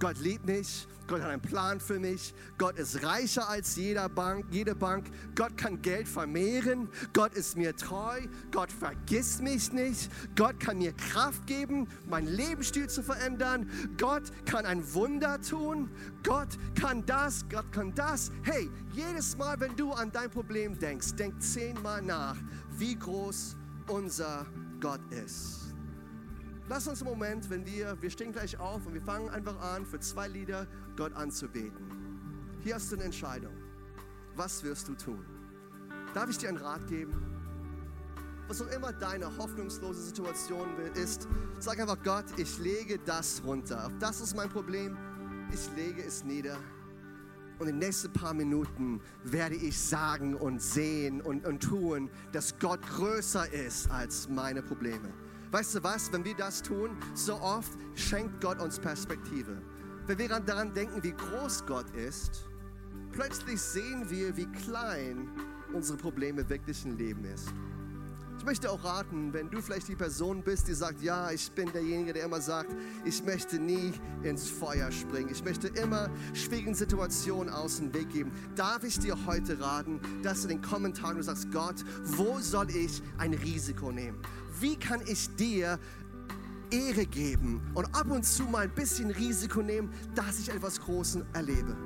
Gott 0.02 0.18
liebt 0.18 0.46
mich, 0.46 0.88
Gott 1.12 1.20
hat 1.20 1.30
einen 1.30 1.42
Plan 1.42 1.78
für 1.78 1.98
mich, 1.98 2.32
Gott 2.56 2.78
ist 2.78 3.04
reicher 3.04 3.46
als 3.46 3.76
jeder 3.76 4.08
Bank, 4.08 4.46
jede 4.50 4.74
Bank, 4.74 5.10
Gott 5.34 5.58
kann 5.58 5.82
Geld 5.82 6.08
vermehren, 6.08 6.88
Gott 7.12 7.34
ist 7.34 7.54
mir 7.54 7.76
treu, 7.76 8.22
Gott 8.50 8.72
vergisst 8.72 9.42
mich 9.42 9.70
nicht, 9.74 10.10
Gott 10.36 10.58
kann 10.58 10.78
mir 10.78 10.94
Kraft 10.94 11.46
geben, 11.46 11.86
meinen 12.08 12.28
Lebensstil 12.28 12.88
zu 12.88 13.02
verändern, 13.02 13.68
Gott 13.98 14.22
kann 14.46 14.64
ein 14.64 14.94
Wunder 14.94 15.38
tun, 15.42 15.90
Gott 16.24 16.48
kann 16.80 17.04
das, 17.04 17.44
Gott 17.50 17.70
kann 17.72 17.94
das. 17.94 18.30
Hey, 18.42 18.70
jedes 18.94 19.36
Mal, 19.36 19.60
wenn 19.60 19.76
du 19.76 19.92
an 19.92 20.10
dein 20.12 20.30
Problem 20.30 20.78
denkst, 20.78 21.16
denk 21.16 21.42
zehnmal 21.42 22.00
nach, 22.00 22.36
wie 22.78 22.94
groß 22.98 23.54
unser 23.86 24.46
Gott 24.80 25.02
ist. 25.10 25.61
Lass 26.74 26.88
uns 26.88 27.02
einen 27.02 27.10
Moment, 27.10 27.50
wenn 27.50 27.66
wir, 27.66 28.00
wir 28.00 28.08
stehen 28.08 28.32
gleich 28.32 28.58
auf 28.58 28.86
und 28.86 28.94
wir 28.94 29.02
fangen 29.02 29.28
einfach 29.28 29.60
an, 29.60 29.84
für 29.84 30.00
zwei 30.00 30.26
Lieder 30.26 30.66
Gott 30.96 31.12
anzubeten. 31.12 31.84
Hier 32.60 32.76
hast 32.76 32.90
du 32.90 32.96
eine 32.96 33.04
Entscheidung. 33.04 33.52
Was 34.36 34.64
wirst 34.64 34.88
du 34.88 34.94
tun? 34.94 35.22
Darf 36.14 36.30
ich 36.30 36.38
dir 36.38 36.48
einen 36.48 36.56
Rat 36.56 36.86
geben? 36.86 37.12
Was 38.48 38.62
auch 38.62 38.68
immer 38.68 38.90
deine 38.90 39.36
hoffnungslose 39.36 40.00
Situation 40.00 40.66
ist, 40.94 41.28
sag 41.58 41.78
einfach 41.78 42.02
Gott, 42.02 42.24
ich 42.38 42.58
lege 42.58 42.98
das 43.00 43.42
runter. 43.44 43.90
Das 44.00 44.22
ist 44.22 44.34
mein 44.34 44.48
Problem. 44.48 44.96
Ich 45.52 45.70
lege 45.76 46.02
es 46.02 46.24
nieder 46.24 46.56
Und 47.58 47.68
in 47.68 47.74
den 47.74 47.80
nächsten 47.80 48.10
paar 48.14 48.32
Minuten 48.32 49.02
werde 49.24 49.56
ich 49.56 49.78
sagen 49.78 50.34
und 50.34 50.62
sehen 50.62 51.20
und, 51.20 51.46
und 51.46 51.62
tun, 51.62 52.08
dass 52.32 52.58
Gott 52.58 52.80
größer 52.96 53.52
ist 53.52 53.90
als 53.90 54.26
meine 54.26 54.62
Probleme. 54.62 55.12
Weißt 55.52 55.74
du 55.74 55.82
was, 55.82 56.10
wenn 56.10 56.24
wir 56.24 56.34
das 56.34 56.62
tun, 56.62 56.96
so 57.12 57.34
oft 57.34 57.72
schenkt 57.94 58.40
Gott 58.40 58.58
uns 58.58 58.78
Perspektive. 58.78 59.60
Wenn 60.06 60.18
wir 60.18 60.28
daran 60.28 60.72
denken, 60.72 61.02
wie 61.02 61.12
groß 61.12 61.66
Gott 61.66 61.90
ist, 61.94 62.48
plötzlich 63.12 63.60
sehen 63.60 64.08
wir, 64.08 64.34
wie 64.34 64.46
klein 64.46 65.28
unsere 65.74 65.98
Probleme 65.98 66.48
wirklich 66.48 66.82
im 66.86 66.96
Leben 66.96 67.26
ist. 67.26 67.52
Ich 68.38 68.46
möchte 68.46 68.70
auch 68.70 68.82
raten, 68.82 69.34
wenn 69.34 69.50
du 69.50 69.60
vielleicht 69.60 69.88
die 69.88 69.94
Person 69.94 70.42
bist, 70.42 70.68
die 70.68 70.72
sagt, 70.72 71.02
ja, 71.02 71.30
ich 71.30 71.50
bin 71.52 71.70
derjenige, 71.70 72.14
der 72.14 72.24
immer 72.24 72.40
sagt, 72.40 72.74
ich 73.04 73.22
möchte 73.22 73.58
nie 73.58 73.92
ins 74.22 74.48
Feuer 74.48 74.90
springen. 74.90 75.28
Ich 75.30 75.44
möchte 75.44 75.68
immer 75.68 76.08
schwierigen 76.32 76.74
Situationen 76.74 77.52
aus 77.52 77.76
dem 77.76 77.92
Weg 77.92 78.08
geben. 78.08 78.32
Darf 78.56 78.84
ich 78.84 78.98
dir 78.98 79.16
heute 79.26 79.60
raten, 79.60 80.00
dass 80.22 80.42
du 80.42 80.48
in 80.48 80.60
den 80.60 80.62
Kommentaren 80.62 81.22
sagst, 81.22 81.52
Gott, 81.52 81.76
wo 82.04 82.40
soll 82.40 82.70
ich 82.70 83.02
ein 83.18 83.34
Risiko 83.34 83.92
nehmen? 83.92 84.18
Wie 84.60 84.76
kann 84.76 85.00
ich 85.06 85.34
dir 85.36 85.78
Ehre 86.70 87.06
geben 87.06 87.60
und 87.74 87.86
ab 87.94 88.10
und 88.10 88.24
zu 88.24 88.44
mal 88.44 88.64
ein 88.64 88.74
bisschen 88.74 89.10
Risiko 89.10 89.62
nehmen, 89.62 89.90
dass 90.14 90.38
ich 90.38 90.48
etwas 90.48 90.80
Großes 90.80 91.22
erlebe? 91.32 91.76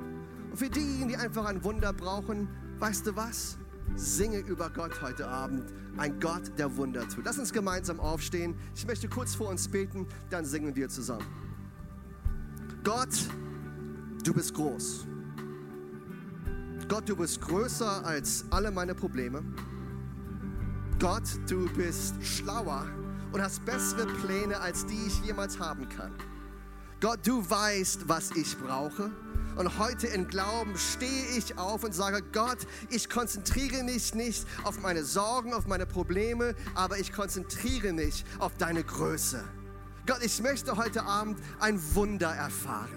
Und 0.51 0.57
für 0.57 0.69
diejenigen, 0.69 1.09
die 1.09 1.17
einfach 1.17 1.45
ein 1.45 1.63
Wunder 1.63 1.93
brauchen, 1.93 2.47
weißt 2.79 3.07
du 3.07 3.15
was? 3.15 3.57
Singe 3.95 4.39
über 4.39 4.69
Gott 4.69 5.01
heute 5.01 5.27
Abend, 5.27 5.71
ein 5.97 6.19
Gott, 6.19 6.51
der 6.57 6.75
Wunder 6.75 7.07
tut. 7.07 7.25
Lass 7.25 7.39
uns 7.39 7.53
gemeinsam 7.53 7.99
aufstehen. 7.99 8.55
Ich 8.75 8.85
möchte 8.85 9.07
kurz 9.07 9.33
vor 9.33 9.49
uns 9.49 9.67
beten, 9.67 10.05
dann 10.29 10.45
singen 10.45 10.75
wir 10.75 10.89
zusammen. 10.89 11.25
Gott, 12.83 13.09
du 14.23 14.33
bist 14.33 14.53
groß. 14.53 15.07
Gott, 16.87 17.09
du 17.09 17.15
bist 17.15 17.41
größer 17.41 18.05
als 18.05 18.45
alle 18.49 18.71
meine 18.71 18.95
Probleme. 18.95 19.43
Gott, 20.99 21.29
du 21.47 21.71
bist 21.75 22.15
schlauer 22.23 22.87
und 23.31 23.39
hast 23.39 23.63
bessere 23.65 24.07
Pläne, 24.07 24.59
als 24.59 24.83
die 24.83 24.99
ich 25.05 25.23
jemals 25.23 25.59
haben 25.59 25.87
kann. 25.89 26.11
Gott, 26.99 27.19
du 27.23 27.47
weißt, 27.47 28.09
was 28.09 28.31
ich 28.31 28.57
brauche. 28.57 29.11
Und 29.57 29.77
heute 29.77 30.07
in 30.07 30.27
Glauben 30.27 30.75
stehe 30.75 31.37
ich 31.37 31.55
auf 31.59 31.83
und 31.83 31.93
sage, 31.93 32.23
Gott, 32.33 32.57
ich 32.89 33.11
konzentriere 33.11 33.83
mich 33.83 34.15
nicht 34.15 34.47
auf 34.63 34.81
meine 34.81 35.03
Sorgen, 35.03 35.53
auf 35.53 35.67
meine 35.67 35.85
Probleme, 35.85 36.55
aber 36.73 36.97
ich 36.97 37.13
konzentriere 37.13 37.93
mich 37.93 38.25
auf 38.39 38.55
deine 38.57 38.83
Größe. 38.83 39.43
Gott, 40.07 40.23
ich 40.23 40.41
möchte 40.41 40.77
heute 40.77 41.03
Abend 41.03 41.37
ein 41.59 41.79
Wunder 41.93 42.29
erfahren. 42.29 42.89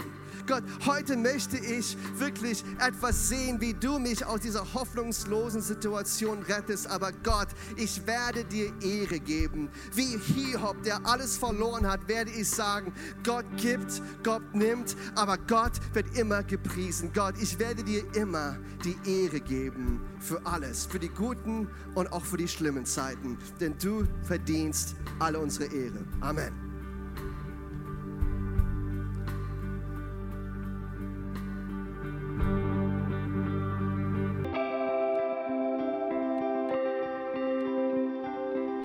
Gott, 0.46 0.62
heute 0.86 1.16
möchte 1.16 1.58
ich 1.58 1.96
wirklich 2.16 2.64
etwas 2.78 3.28
sehen, 3.28 3.60
wie 3.60 3.74
du 3.74 3.98
mich 3.98 4.24
aus 4.24 4.40
dieser 4.40 4.74
hoffnungslosen 4.74 5.60
Situation 5.60 6.42
rettest. 6.42 6.88
Aber 6.88 7.12
Gott, 7.12 7.48
ich 7.76 8.06
werde 8.06 8.44
dir 8.44 8.72
Ehre 8.80 9.18
geben. 9.18 9.70
Wie 9.92 10.18
Hiob, 10.18 10.82
der 10.84 11.04
alles 11.04 11.36
verloren 11.36 11.86
hat, 11.86 12.08
werde 12.08 12.30
ich 12.30 12.48
sagen, 12.48 12.92
Gott 13.24 13.44
gibt, 13.56 14.02
Gott 14.22 14.54
nimmt, 14.54 14.96
aber 15.14 15.36
Gott 15.36 15.72
wird 15.92 16.16
immer 16.16 16.42
gepriesen. 16.42 17.12
Gott, 17.12 17.34
ich 17.40 17.58
werde 17.58 17.82
dir 17.82 18.04
immer 18.14 18.56
die 18.84 18.96
Ehre 19.04 19.40
geben 19.40 20.00
für 20.20 20.44
alles, 20.46 20.86
für 20.86 20.98
die 20.98 21.10
guten 21.10 21.68
und 21.94 22.12
auch 22.12 22.24
für 22.24 22.36
die 22.36 22.48
schlimmen 22.48 22.86
Zeiten. 22.86 23.36
Denn 23.60 23.76
du 23.78 24.04
verdienst 24.22 24.94
alle 25.18 25.38
unsere 25.38 25.66
Ehre. 25.66 26.04
Amen. 26.20 26.69